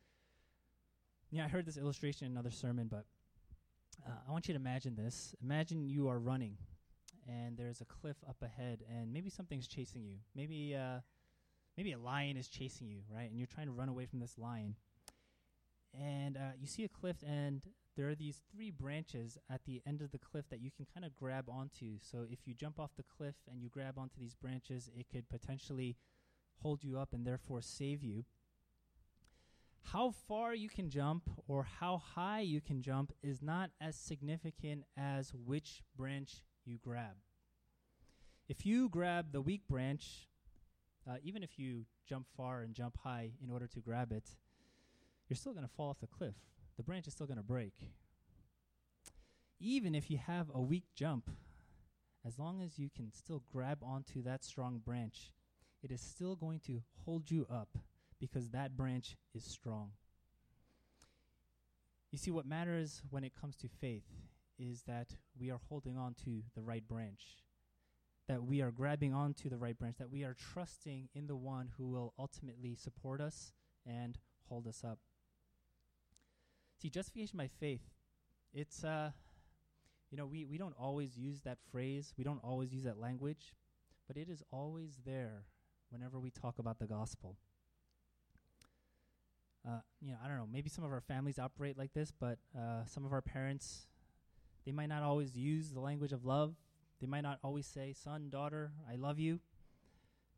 Yeah, 1.30 1.44
I 1.44 1.48
heard 1.48 1.66
this 1.66 1.76
illustration 1.76 2.26
in 2.26 2.32
another 2.32 2.50
sermon, 2.50 2.88
but 2.90 3.04
uh, 4.06 4.12
I 4.28 4.32
want 4.32 4.48
you 4.48 4.54
to 4.54 4.60
imagine 4.60 4.96
this. 4.96 5.34
Imagine 5.42 5.84
you 5.84 6.08
are 6.08 6.18
running, 6.18 6.56
and 7.28 7.56
there's 7.56 7.80
a 7.80 7.84
cliff 7.84 8.16
up 8.28 8.42
ahead, 8.42 8.82
and 8.90 9.12
maybe 9.12 9.30
something's 9.30 9.68
chasing 9.68 10.02
you. 10.02 10.16
Maybe, 10.34 10.74
uh, 10.74 11.00
maybe 11.76 11.92
a 11.92 11.98
lion 11.98 12.36
is 12.36 12.48
chasing 12.48 12.88
you, 12.88 13.02
right? 13.14 13.30
And 13.30 13.38
you're 13.38 13.46
trying 13.46 13.66
to 13.66 13.72
run 13.72 13.88
away 13.88 14.06
from 14.06 14.18
this 14.18 14.36
lion. 14.38 14.74
And 15.98 16.36
uh, 16.36 16.52
you 16.58 16.66
see 16.66 16.84
a 16.84 16.88
cliff, 16.88 17.16
and 17.26 17.62
there 17.96 18.08
are 18.08 18.14
these 18.14 18.42
three 18.52 18.70
branches 18.70 19.36
at 19.50 19.64
the 19.64 19.82
end 19.86 20.00
of 20.00 20.12
the 20.12 20.18
cliff 20.18 20.46
that 20.50 20.60
you 20.60 20.70
can 20.70 20.86
kind 20.92 21.04
of 21.04 21.16
grab 21.16 21.48
onto. 21.48 21.98
So 22.00 22.24
if 22.30 22.46
you 22.46 22.54
jump 22.54 22.78
off 22.78 22.90
the 22.96 23.04
cliff 23.16 23.34
and 23.50 23.62
you 23.62 23.68
grab 23.68 23.98
onto 23.98 24.18
these 24.18 24.34
branches, 24.34 24.88
it 24.96 25.06
could 25.12 25.28
potentially 25.28 25.96
hold 26.62 26.84
you 26.84 26.98
up 26.98 27.12
and 27.12 27.26
therefore 27.26 27.62
save 27.62 28.02
you. 28.02 28.24
How 29.82 30.12
far 30.28 30.54
you 30.54 30.68
can 30.68 30.88
jump 30.88 31.28
or 31.48 31.66
how 31.80 31.98
high 31.98 32.40
you 32.40 32.60
can 32.60 32.80
jump 32.82 33.12
is 33.22 33.42
not 33.42 33.70
as 33.80 33.96
significant 33.96 34.84
as 34.96 35.32
which 35.34 35.82
branch 35.96 36.42
you 36.64 36.78
grab. 36.78 37.16
If 38.48 38.66
you 38.66 38.88
grab 38.88 39.32
the 39.32 39.40
weak 39.40 39.62
branch, 39.68 40.28
uh, 41.08 41.16
even 41.22 41.42
if 41.42 41.58
you 41.58 41.86
jump 42.08 42.26
far 42.36 42.62
and 42.62 42.74
jump 42.74 42.98
high 43.02 43.30
in 43.42 43.50
order 43.50 43.66
to 43.68 43.80
grab 43.80 44.12
it, 44.12 44.30
you're 45.30 45.36
still 45.36 45.54
going 45.54 45.66
to 45.66 45.72
fall 45.72 45.88
off 45.88 46.00
the 46.00 46.06
cliff 46.06 46.34
the 46.80 46.84
branch 46.84 47.06
is 47.06 47.12
still 47.12 47.26
going 47.26 47.36
to 47.36 47.42
break. 47.42 47.74
Even 49.60 49.94
if 49.94 50.10
you 50.10 50.16
have 50.16 50.46
a 50.54 50.62
weak 50.62 50.84
jump, 50.94 51.28
as 52.26 52.38
long 52.38 52.62
as 52.62 52.78
you 52.78 52.88
can 52.88 53.12
still 53.12 53.42
grab 53.52 53.80
onto 53.82 54.22
that 54.22 54.42
strong 54.42 54.78
branch, 54.82 55.30
it 55.82 55.90
is 55.90 56.00
still 56.00 56.36
going 56.36 56.58
to 56.60 56.80
hold 57.04 57.30
you 57.30 57.46
up 57.52 57.68
because 58.18 58.48
that 58.48 58.78
branch 58.78 59.18
is 59.34 59.44
strong. 59.44 59.90
You 62.10 62.16
see, 62.16 62.30
what 62.30 62.46
matters 62.46 63.02
when 63.10 63.24
it 63.24 63.38
comes 63.38 63.56
to 63.56 63.68
faith 63.68 64.08
is 64.58 64.84
that 64.84 65.08
we 65.38 65.50
are 65.50 65.60
holding 65.68 65.98
on 65.98 66.14
to 66.24 66.42
the 66.54 66.62
right 66.62 66.88
branch, 66.88 67.44
that 68.26 68.42
we 68.42 68.62
are 68.62 68.70
grabbing 68.70 69.12
onto 69.12 69.50
the 69.50 69.58
right 69.58 69.78
branch, 69.78 69.96
that 69.98 70.10
we 70.10 70.24
are 70.24 70.34
trusting 70.54 71.10
in 71.14 71.26
the 71.26 71.36
one 71.36 71.68
who 71.76 71.90
will 71.90 72.14
ultimately 72.18 72.74
support 72.74 73.20
us 73.20 73.52
and 73.86 74.16
hold 74.48 74.66
us 74.66 74.82
up. 74.82 74.98
See, 76.80 76.88
justification 76.88 77.36
by 77.36 77.48
faith, 77.60 77.82
it's, 78.54 78.84
uh, 78.84 79.10
you 80.10 80.16
know, 80.16 80.24
we, 80.24 80.46
we 80.46 80.56
don't 80.56 80.74
always 80.78 81.16
use 81.16 81.42
that 81.42 81.58
phrase, 81.70 82.14
we 82.16 82.24
don't 82.24 82.42
always 82.42 82.72
use 82.72 82.84
that 82.84 82.98
language, 82.98 83.52
but 84.06 84.16
it 84.16 84.30
is 84.30 84.42
always 84.50 84.98
there 85.04 85.44
whenever 85.90 86.18
we 86.18 86.30
talk 86.30 86.58
about 86.58 86.78
the 86.78 86.86
gospel. 86.86 87.36
Uh, 89.68 89.80
you 90.00 90.10
know, 90.10 90.16
I 90.24 90.28
don't 90.28 90.38
know, 90.38 90.48
maybe 90.50 90.70
some 90.70 90.84
of 90.84 90.90
our 90.90 91.02
families 91.02 91.38
operate 91.38 91.76
like 91.76 91.92
this, 91.92 92.12
but 92.18 92.38
uh, 92.56 92.86
some 92.86 93.04
of 93.04 93.12
our 93.12 93.20
parents, 93.20 93.86
they 94.64 94.72
might 94.72 94.88
not 94.88 95.02
always 95.02 95.36
use 95.36 95.72
the 95.72 95.80
language 95.80 96.12
of 96.12 96.24
love. 96.24 96.54
They 96.98 97.06
might 97.06 97.20
not 97.20 97.38
always 97.44 97.66
say, 97.66 97.92
son, 97.92 98.30
daughter, 98.30 98.72
I 98.90 98.96
love 98.96 99.18
you. 99.18 99.40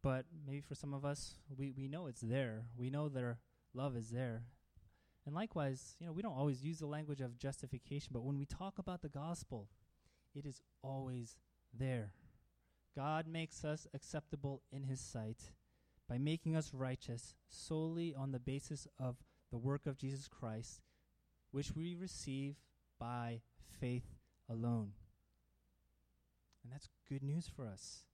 But 0.02 0.24
maybe 0.44 0.60
for 0.60 0.74
some 0.74 0.92
of 0.92 1.04
us, 1.04 1.34
we, 1.56 1.70
we 1.70 1.86
know 1.86 2.08
it's 2.08 2.20
there. 2.20 2.64
We 2.76 2.90
know 2.90 3.08
their 3.08 3.38
love 3.74 3.96
is 3.96 4.10
there. 4.10 4.42
And 5.24 5.34
likewise, 5.34 5.96
you 6.00 6.06
know, 6.06 6.12
we 6.12 6.22
don't 6.22 6.36
always 6.36 6.64
use 6.64 6.78
the 6.78 6.86
language 6.86 7.20
of 7.20 7.38
justification, 7.38 8.10
but 8.12 8.24
when 8.24 8.38
we 8.38 8.44
talk 8.44 8.78
about 8.78 9.02
the 9.02 9.08
gospel, 9.08 9.68
it 10.34 10.44
is 10.44 10.60
always 10.82 11.36
there. 11.72 12.14
God 12.96 13.26
makes 13.26 13.64
us 13.64 13.86
acceptable 13.94 14.62
in 14.72 14.84
his 14.84 15.00
sight 15.00 15.52
by 16.08 16.18
making 16.18 16.56
us 16.56 16.74
righteous 16.74 17.34
solely 17.48 18.14
on 18.14 18.32
the 18.32 18.40
basis 18.40 18.86
of 18.98 19.16
the 19.50 19.58
work 19.58 19.86
of 19.86 19.96
Jesus 19.96 20.28
Christ, 20.28 20.82
which 21.52 21.74
we 21.74 21.94
receive 21.94 22.56
by 22.98 23.40
faith 23.80 24.16
alone. 24.48 24.92
And 26.62 26.72
that's 26.72 26.88
good 27.08 27.22
news 27.22 27.48
for 27.48 27.66
us. 27.66 28.04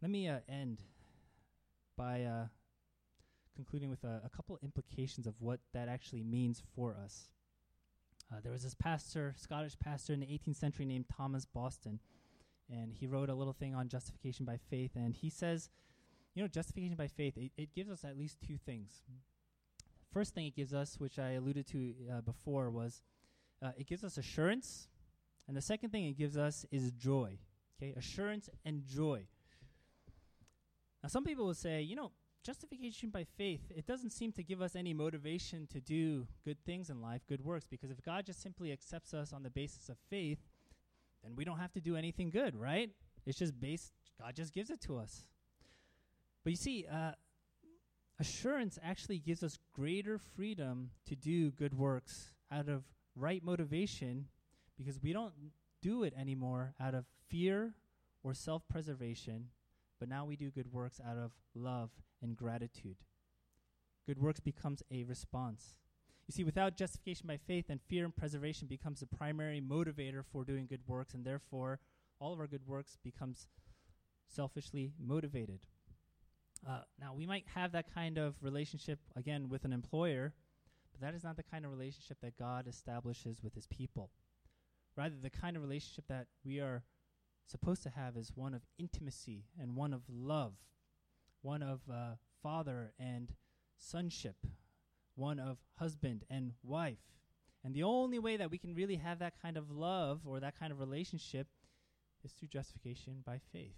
Let 0.00 0.10
me 0.10 0.28
uh, 0.28 0.38
end 0.48 0.80
by 1.96 2.24
uh, 2.24 2.46
concluding 3.54 3.90
with 3.90 4.04
a, 4.04 4.20
a 4.24 4.30
couple 4.30 4.58
implications 4.62 5.26
of 5.26 5.34
what 5.40 5.60
that 5.72 5.88
actually 5.88 6.22
means 6.22 6.62
for 6.74 6.96
us. 7.02 7.28
Uh, 8.32 8.40
there 8.42 8.52
was 8.52 8.62
this 8.62 8.74
pastor, 8.74 9.34
Scottish 9.36 9.78
pastor 9.78 10.12
in 10.12 10.20
the 10.20 10.26
18th 10.26 10.56
century 10.56 10.86
named 10.86 11.06
Thomas 11.14 11.44
Boston, 11.44 12.00
and 12.70 12.92
he 12.92 13.06
wrote 13.06 13.28
a 13.28 13.34
little 13.34 13.52
thing 13.52 13.74
on 13.74 13.88
justification 13.88 14.46
by 14.46 14.56
faith. 14.70 14.92
And 14.94 15.14
he 15.14 15.28
says, 15.28 15.68
you 16.34 16.42
know, 16.42 16.48
justification 16.48 16.96
by 16.96 17.08
faith, 17.08 17.36
it, 17.36 17.52
it 17.56 17.74
gives 17.74 17.90
us 17.90 18.04
at 18.04 18.16
least 18.16 18.38
two 18.46 18.56
things. 18.56 19.02
First 20.12 20.34
thing 20.34 20.46
it 20.46 20.56
gives 20.56 20.72
us, 20.72 20.98
which 20.98 21.18
I 21.18 21.32
alluded 21.32 21.66
to 21.68 21.94
uh, 22.10 22.20
before, 22.22 22.70
was 22.70 23.02
uh, 23.62 23.72
it 23.76 23.86
gives 23.86 24.04
us 24.04 24.16
assurance. 24.16 24.88
And 25.48 25.56
the 25.56 25.62
second 25.62 25.90
thing 25.90 26.04
it 26.06 26.16
gives 26.16 26.36
us 26.36 26.64
is 26.70 26.90
joy. 26.92 27.38
Okay, 27.78 27.92
assurance 27.96 28.48
and 28.64 28.84
joy. 28.86 29.26
Now, 31.02 31.08
some 31.08 31.24
people 31.24 31.46
will 31.46 31.54
say, 31.54 31.82
you 31.82 31.96
know, 31.96 32.12
justification 32.42 33.10
by 33.10 33.24
faith, 33.24 33.60
it 33.74 33.86
doesn't 33.86 34.10
seem 34.10 34.32
to 34.32 34.42
give 34.42 34.60
us 34.60 34.74
any 34.74 34.92
motivation 34.92 35.66
to 35.68 35.80
do 35.80 36.26
good 36.44 36.58
things 36.64 36.90
in 36.90 37.00
life, 37.00 37.22
good 37.28 37.44
works, 37.44 37.66
because 37.70 37.90
if 37.90 38.02
God 38.02 38.26
just 38.26 38.42
simply 38.42 38.72
accepts 38.72 39.14
us 39.14 39.32
on 39.32 39.42
the 39.42 39.50
basis 39.50 39.88
of 39.88 39.96
faith, 40.10 40.38
then 41.22 41.36
we 41.36 41.44
don't 41.44 41.58
have 41.58 41.72
to 41.72 41.80
do 41.80 41.96
anything 41.96 42.30
good, 42.30 42.56
right? 42.56 42.90
It's 43.26 43.38
just 43.38 43.58
based, 43.60 43.92
God 44.20 44.34
just 44.34 44.52
gives 44.52 44.70
it 44.70 44.80
to 44.82 44.98
us. 44.98 45.26
But 46.42 46.50
you 46.50 46.56
see, 46.56 46.86
uh, 46.90 47.12
assurance 48.18 48.78
actually 48.82 49.18
gives 49.18 49.42
us 49.42 49.58
greater 49.72 50.18
freedom 50.18 50.90
to 51.06 51.14
do 51.14 51.52
good 51.52 51.74
works 51.74 52.32
out 52.50 52.68
of 52.68 52.82
right 53.14 53.42
motivation 53.44 54.26
because 54.76 55.00
we 55.00 55.12
don't 55.12 55.32
do 55.80 56.02
it 56.02 56.12
anymore 56.18 56.74
out 56.80 56.94
of 56.94 57.04
fear 57.28 57.74
or 58.24 58.34
self 58.34 58.66
preservation, 58.68 59.46
but 60.00 60.08
now 60.08 60.24
we 60.24 60.34
do 60.34 60.50
good 60.50 60.72
works 60.72 61.00
out 61.06 61.16
of 61.16 61.30
love 61.54 61.90
and 62.22 62.36
gratitude. 62.36 62.96
Good 64.06 64.18
works 64.18 64.40
becomes 64.40 64.82
a 64.90 65.04
response. 65.04 65.78
You 66.26 66.32
see, 66.32 66.44
without 66.44 66.76
justification 66.76 67.26
by 67.26 67.36
faith, 67.36 67.66
then 67.68 67.80
fear 67.88 68.04
and 68.04 68.14
preservation 68.14 68.68
becomes 68.68 69.00
the 69.00 69.06
primary 69.06 69.60
motivator 69.60 70.22
for 70.24 70.44
doing 70.44 70.66
good 70.66 70.82
works, 70.86 71.14
and 71.14 71.24
therefore 71.24 71.80
all 72.20 72.32
of 72.32 72.40
our 72.40 72.46
good 72.46 72.66
works 72.66 72.96
becomes 73.02 73.48
selfishly 74.28 74.92
motivated. 74.98 75.66
Uh, 76.68 76.82
now, 77.00 77.12
we 77.12 77.26
might 77.26 77.44
have 77.54 77.72
that 77.72 77.92
kind 77.92 78.18
of 78.18 78.34
relationship 78.40 79.00
again 79.16 79.48
with 79.48 79.64
an 79.64 79.72
employer, 79.72 80.32
but 80.92 81.00
that 81.00 81.14
is 81.14 81.24
not 81.24 81.36
the 81.36 81.42
kind 81.42 81.64
of 81.64 81.72
relationship 81.72 82.18
that 82.22 82.38
God 82.38 82.68
establishes 82.68 83.42
with 83.42 83.54
his 83.54 83.66
people. 83.66 84.10
Rather, 84.96 85.16
the 85.20 85.30
kind 85.30 85.56
of 85.56 85.62
relationship 85.62 86.04
that 86.08 86.26
we 86.44 86.60
are 86.60 86.84
supposed 87.46 87.82
to 87.82 87.90
have 87.90 88.16
is 88.16 88.30
one 88.34 88.54
of 88.54 88.62
intimacy 88.78 89.44
and 89.60 89.74
one 89.74 89.92
of 89.92 90.02
love, 90.08 90.52
one 91.42 91.62
of 91.62 91.80
uh, 91.90 92.14
father 92.42 92.92
and 92.98 93.32
sonship, 93.76 94.36
one 95.14 95.38
of 95.38 95.58
husband 95.78 96.24
and 96.30 96.52
wife. 96.62 96.98
And 97.64 97.74
the 97.74 97.82
only 97.82 98.18
way 98.18 98.36
that 98.36 98.50
we 98.50 98.58
can 98.58 98.74
really 98.74 98.96
have 98.96 99.20
that 99.20 99.40
kind 99.40 99.56
of 99.56 99.70
love 99.70 100.22
or 100.26 100.40
that 100.40 100.58
kind 100.58 100.72
of 100.72 100.80
relationship 100.80 101.46
is 102.24 102.32
through 102.32 102.48
justification 102.48 103.22
by 103.24 103.40
faith. 103.52 103.76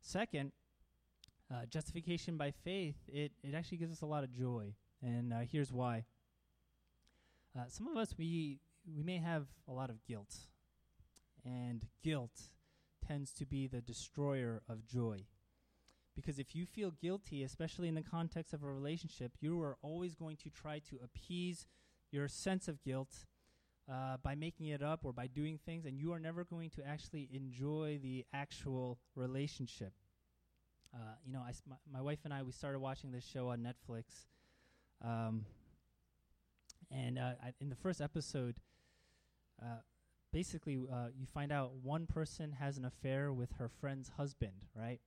Second, 0.00 0.52
uh, 1.50 1.66
justification 1.66 2.36
by 2.36 2.50
faith, 2.64 2.96
it, 3.08 3.32
it 3.42 3.54
actually 3.54 3.78
gives 3.78 3.92
us 3.92 4.00
a 4.02 4.06
lot 4.06 4.24
of 4.24 4.32
joy. 4.32 4.74
And 5.02 5.32
uh, 5.32 5.40
here's 5.50 5.72
why. 5.72 6.04
Uh, 7.56 7.64
some 7.68 7.86
of 7.86 7.96
us, 7.96 8.14
we, 8.18 8.60
we 8.94 9.02
may 9.02 9.18
have 9.18 9.46
a 9.68 9.72
lot 9.72 9.90
of 9.90 10.04
guilt. 10.06 10.34
And 11.44 11.86
guilt 12.02 12.40
tends 13.06 13.32
to 13.34 13.46
be 13.46 13.66
the 13.66 13.80
destroyer 13.80 14.62
of 14.68 14.86
joy. 14.86 15.24
Because 16.14 16.38
if 16.38 16.54
you 16.54 16.66
feel 16.66 16.90
guilty, 16.90 17.42
especially 17.42 17.88
in 17.88 17.94
the 17.94 18.02
context 18.02 18.52
of 18.52 18.62
a 18.62 18.70
relationship, 18.70 19.32
you 19.40 19.60
are 19.62 19.78
always 19.82 20.14
going 20.14 20.36
to 20.38 20.50
try 20.50 20.78
to 20.90 20.98
appease 21.02 21.66
your 22.10 22.28
sense 22.28 22.68
of 22.68 22.82
guilt 22.82 23.24
uh, 23.90 24.16
by 24.22 24.34
making 24.34 24.66
it 24.66 24.82
up 24.82 25.00
or 25.04 25.12
by 25.12 25.26
doing 25.26 25.58
things, 25.64 25.86
and 25.86 25.98
you 25.98 26.12
are 26.12 26.20
never 26.20 26.44
going 26.44 26.70
to 26.70 26.86
actually 26.86 27.28
enjoy 27.32 27.98
the 28.02 28.24
actual 28.32 28.98
relationship. 29.16 29.92
Uh, 30.94 31.14
you 31.24 31.32
know, 31.32 31.40
I 31.40 31.52
my, 31.68 31.76
my, 31.90 32.00
wife 32.02 32.20
and 32.24 32.34
I 32.34 32.42
we 32.42 32.52
started 32.52 32.78
watching 32.78 33.10
this 33.10 33.24
show 33.24 33.48
on 33.48 33.60
Netflix, 33.60 34.04
um, 35.02 35.46
and 36.90 37.18
uh, 37.18 37.32
I, 37.42 37.54
in 37.60 37.70
the 37.70 37.76
first 37.76 38.02
episode, 38.02 38.56
uh, 39.60 39.80
basically 40.32 40.78
uh, 40.92 41.08
you 41.18 41.26
find 41.32 41.50
out 41.50 41.72
one 41.82 42.06
person 42.06 42.52
has 42.52 42.76
an 42.76 42.84
affair 42.84 43.32
with 43.32 43.52
her 43.58 43.68
friend's 43.68 44.10
husband, 44.16 44.66
right? 44.74 45.00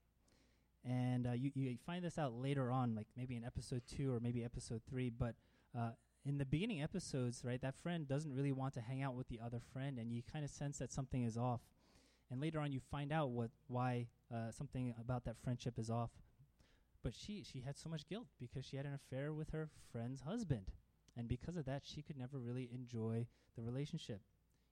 And 0.87 1.25
uh, 1.25 1.31
you, 1.31 1.51
you 1.55 1.77
find 1.85 2.03
this 2.03 2.17
out 2.17 2.33
later 2.33 2.71
on, 2.71 2.95
like 2.95 3.07
maybe 3.17 3.35
in 3.35 3.43
episode 3.43 3.81
two 3.87 4.13
or 4.13 4.19
maybe 4.19 4.43
episode 4.43 4.81
three. 4.87 5.09
But 5.09 5.35
uh, 5.77 5.91
in 6.25 6.37
the 6.37 6.45
beginning 6.45 6.81
episodes, 6.81 7.43
right, 7.43 7.61
that 7.61 7.75
friend 7.75 8.07
doesn't 8.07 8.33
really 8.33 8.51
want 8.51 8.75
to 8.75 8.81
hang 8.81 9.01
out 9.01 9.15
with 9.15 9.27
the 9.27 9.39
other 9.43 9.59
friend, 9.73 9.97
and 9.97 10.11
you 10.11 10.21
kind 10.31 10.45
of 10.45 10.51
sense 10.51 10.77
that 10.77 10.91
something 10.91 11.23
is 11.23 11.37
off. 11.37 11.61
And 12.29 12.39
later 12.39 12.59
on, 12.59 12.71
you 12.71 12.79
find 12.91 13.11
out 13.11 13.31
what 13.31 13.51
why 13.67 14.07
uh, 14.33 14.51
something 14.51 14.93
about 14.99 15.25
that 15.25 15.37
friendship 15.43 15.77
is 15.77 15.89
off. 15.89 16.11
But 17.03 17.13
she 17.13 17.43
she 17.43 17.61
had 17.61 17.77
so 17.77 17.89
much 17.89 18.07
guilt 18.07 18.27
because 18.39 18.65
she 18.65 18.77
had 18.77 18.85
an 18.85 18.93
affair 18.95 19.33
with 19.33 19.51
her 19.51 19.69
friend's 19.91 20.21
husband, 20.21 20.71
and 21.15 21.27
because 21.27 21.55
of 21.55 21.65
that, 21.65 21.83
she 21.83 22.01
could 22.01 22.17
never 22.17 22.39
really 22.39 22.69
enjoy 22.73 23.27
the 23.55 23.61
relationship. 23.61 24.21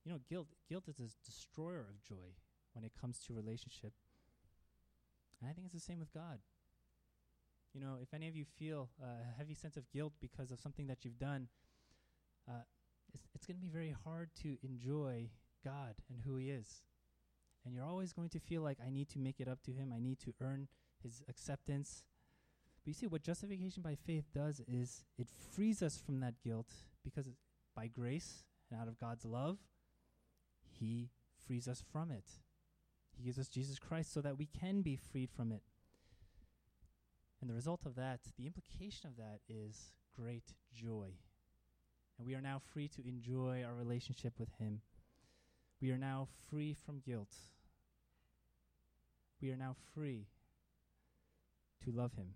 You 0.04 0.12
know, 0.12 0.18
guilt 0.28 0.48
guilt 0.68 0.84
is 0.88 0.98
a 0.98 1.26
destroyer 1.26 1.86
of 1.88 2.02
joy 2.02 2.34
when 2.72 2.84
it 2.84 2.92
comes 3.00 3.20
to 3.20 3.34
relationship. 3.34 3.92
And 5.44 5.50
I 5.50 5.52
think 5.52 5.66
it's 5.66 5.74
the 5.74 5.92
same 5.92 5.98
with 5.98 6.12
God. 6.14 6.38
You 7.74 7.80
know, 7.82 7.98
if 8.00 8.14
any 8.14 8.28
of 8.28 8.36
you 8.36 8.46
feel 8.58 8.88
uh, 9.02 9.06
a 9.06 9.36
heavy 9.36 9.52
sense 9.52 9.76
of 9.76 9.90
guilt 9.90 10.14
because 10.18 10.50
of 10.50 10.58
something 10.58 10.86
that 10.86 11.04
you've 11.04 11.18
done, 11.18 11.48
uh, 12.48 12.62
it's, 13.12 13.24
it's 13.34 13.44
going 13.44 13.56
to 13.56 13.60
be 13.60 13.68
very 13.68 13.94
hard 14.04 14.30
to 14.42 14.56
enjoy 14.62 15.28
God 15.62 15.96
and 16.08 16.22
who 16.24 16.36
He 16.36 16.48
is. 16.48 16.82
And 17.62 17.74
you're 17.74 17.84
always 17.84 18.14
going 18.14 18.30
to 18.30 18.40
feel 18.40 18.62
like, 18.62 18.78
I 18.84 18.88
need 18.88 19.10
to 19.10 19.18
make 19.18 19.38
it 19.38 19.46
up 19.46 19.62
to 19.64 19.72
Him, 19.72 19.92
I 19.94 20.00
need 20.00 20.18
to 20.20 20.32
earn 20.40 20.68
His 21.02 21.22
acceptance. 21.28 22.04
But 22.82 22.88
you 22.88 22.94
see, 22.94 23.06
what 23.06 23.22
justification 23.22 23.82
by 23.82 23.96
faith 23.96 24.24
does 24.34 24.62
is 24.66 25.04
it 25.18 25.28
frees 25.54 25.82
us 25.82 25.98
from 25.98 26.20
that 26.20 26.40
guilt 26.42 26.72
because 27.04 27.28
by 27.76 27.88
grace 27.88 28.44
and 28.70 28.80
out 28.80 28.88
of 28.88 28.98
God's 28.98 29.26
love, 29.26 29.58
He 30.80 31.10
frees 31.46 31.68
us 31.68 31.82
from 31.92 32.10
it. 32.10 32.24
He 33.16 33.24
gives 33.24 33.38
us 33.38 33.48
Jesus 33.48 33.78
Christ 33.78 34.12
so 34.12 34.20
that 34.20 34.38
we 34.38 34.46
can 34.46 34.82
be 34.82 34.96
freed 34.96 35.30
from 35.30 35.52
it. 35.52 35.62
And 37.40 37.50
the 37.50 37.54
result 37.54 37.84
of 37.84 37.94
that, 37.96 38.20
the 38.38 38.46
implication 38.46 39.06
of 39.06 39.16
that 39.16 39.40
is 39.48 39.92
great 40.16 40.54
joy. 40.72 41.10
And 42.18 42.26
we 42.26 42.34
are 42.34 42.40
now 42.40 42.60
free 42.72 42.88
to 42.88 43.06
enjoy 43.06 43.62
our 43.66 43.74
relationship 43.74 44.34
with 44.38 44.48
Him. 44.58 44.80
We 45.80 45.90
are 45.90 45.98
now 45.98 46.28
free 46.48 46.74
from 46.86 47.02
guilt. 47.04 47.34
We 49.42 49.50
are 49.50 49.56
now 49.56 49.76
free 49.94 50.26
to 51.84 51.90
love 51.90 52.14
Him. 52.14 52.28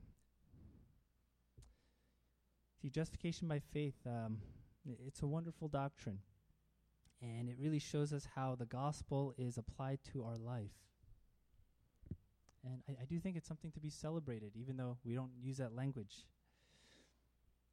See, 2.82 2.90
justification 2.90 3.48
by 3.48 3.60
faith, 3.60 3.96
um, 4.06 4.38
it's 5.06 5.22
a 5.22 5.26
wonderful 5.26 5.68
doctrine. 5.68 6.18
And 7.20 7.48
it 7.48 7.56
really 7.58 7.78
shows 7.78 8.12
us 8.12 8.28
how 8.34 8.54
the 8.54 8.66
gospel 8.66 9.34
is 9.36 9.58
applied 9.58 9.98
to 10.12 10.24
our 10.24 10.36
life. 10.36 10.70
And 12.64 12.82
I, 12.88 13.02
I, 13.02 13.04
do 13.06 13.18
think 13.18 13.36
it's 13.36 13.48
something 13.48 13.72
to 13.72 13.80
be 13.80 13.90
celebrated, 13.90 14.52
even 14.54 14.76
though 14.76 14.98
we 15.04 15.14
don't 15.14 15.32
use 15.40 15.58
that 15.58 15.74
language. 15.74 16.26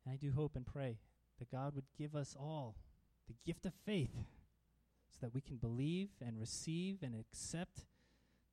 And 0.04 0.14
I 0.14 0.18
do 0.18 0.32
hope 0.32 0.56
and 0.56 0.66
pray 0.66 0.98
that 1.40 1.52
God 1.52 1.76
would 1.76 1.86
give 1.98 2.16
us 2.16 2.36
all 2.40 2.76
the 3.28 3.36
gift 3.46 3.66
of 3.66 3.74
faith 3.86 4.16
so 5.10 5.18
that 5.22 5.34
we 5.34 5.42
can 5.42 5.58
believe 5.58 6.10
and 6.26 6.40
receive 6.40 7.00
and 7.02 7.16
accept 7.16 7.86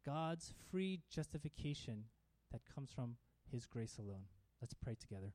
God's 0.04 0.52
free 0.70 1.00
justification 1.10 2.04
that 2.50 2.62
comes 2.74 2.90
from 2.92 3.16
His 3.50 3.66
grace 3.66 3.98
alone. 3.98 4.24
Let's 4.60 4.74
pray 4.74 4.96
together. 4.98 5.30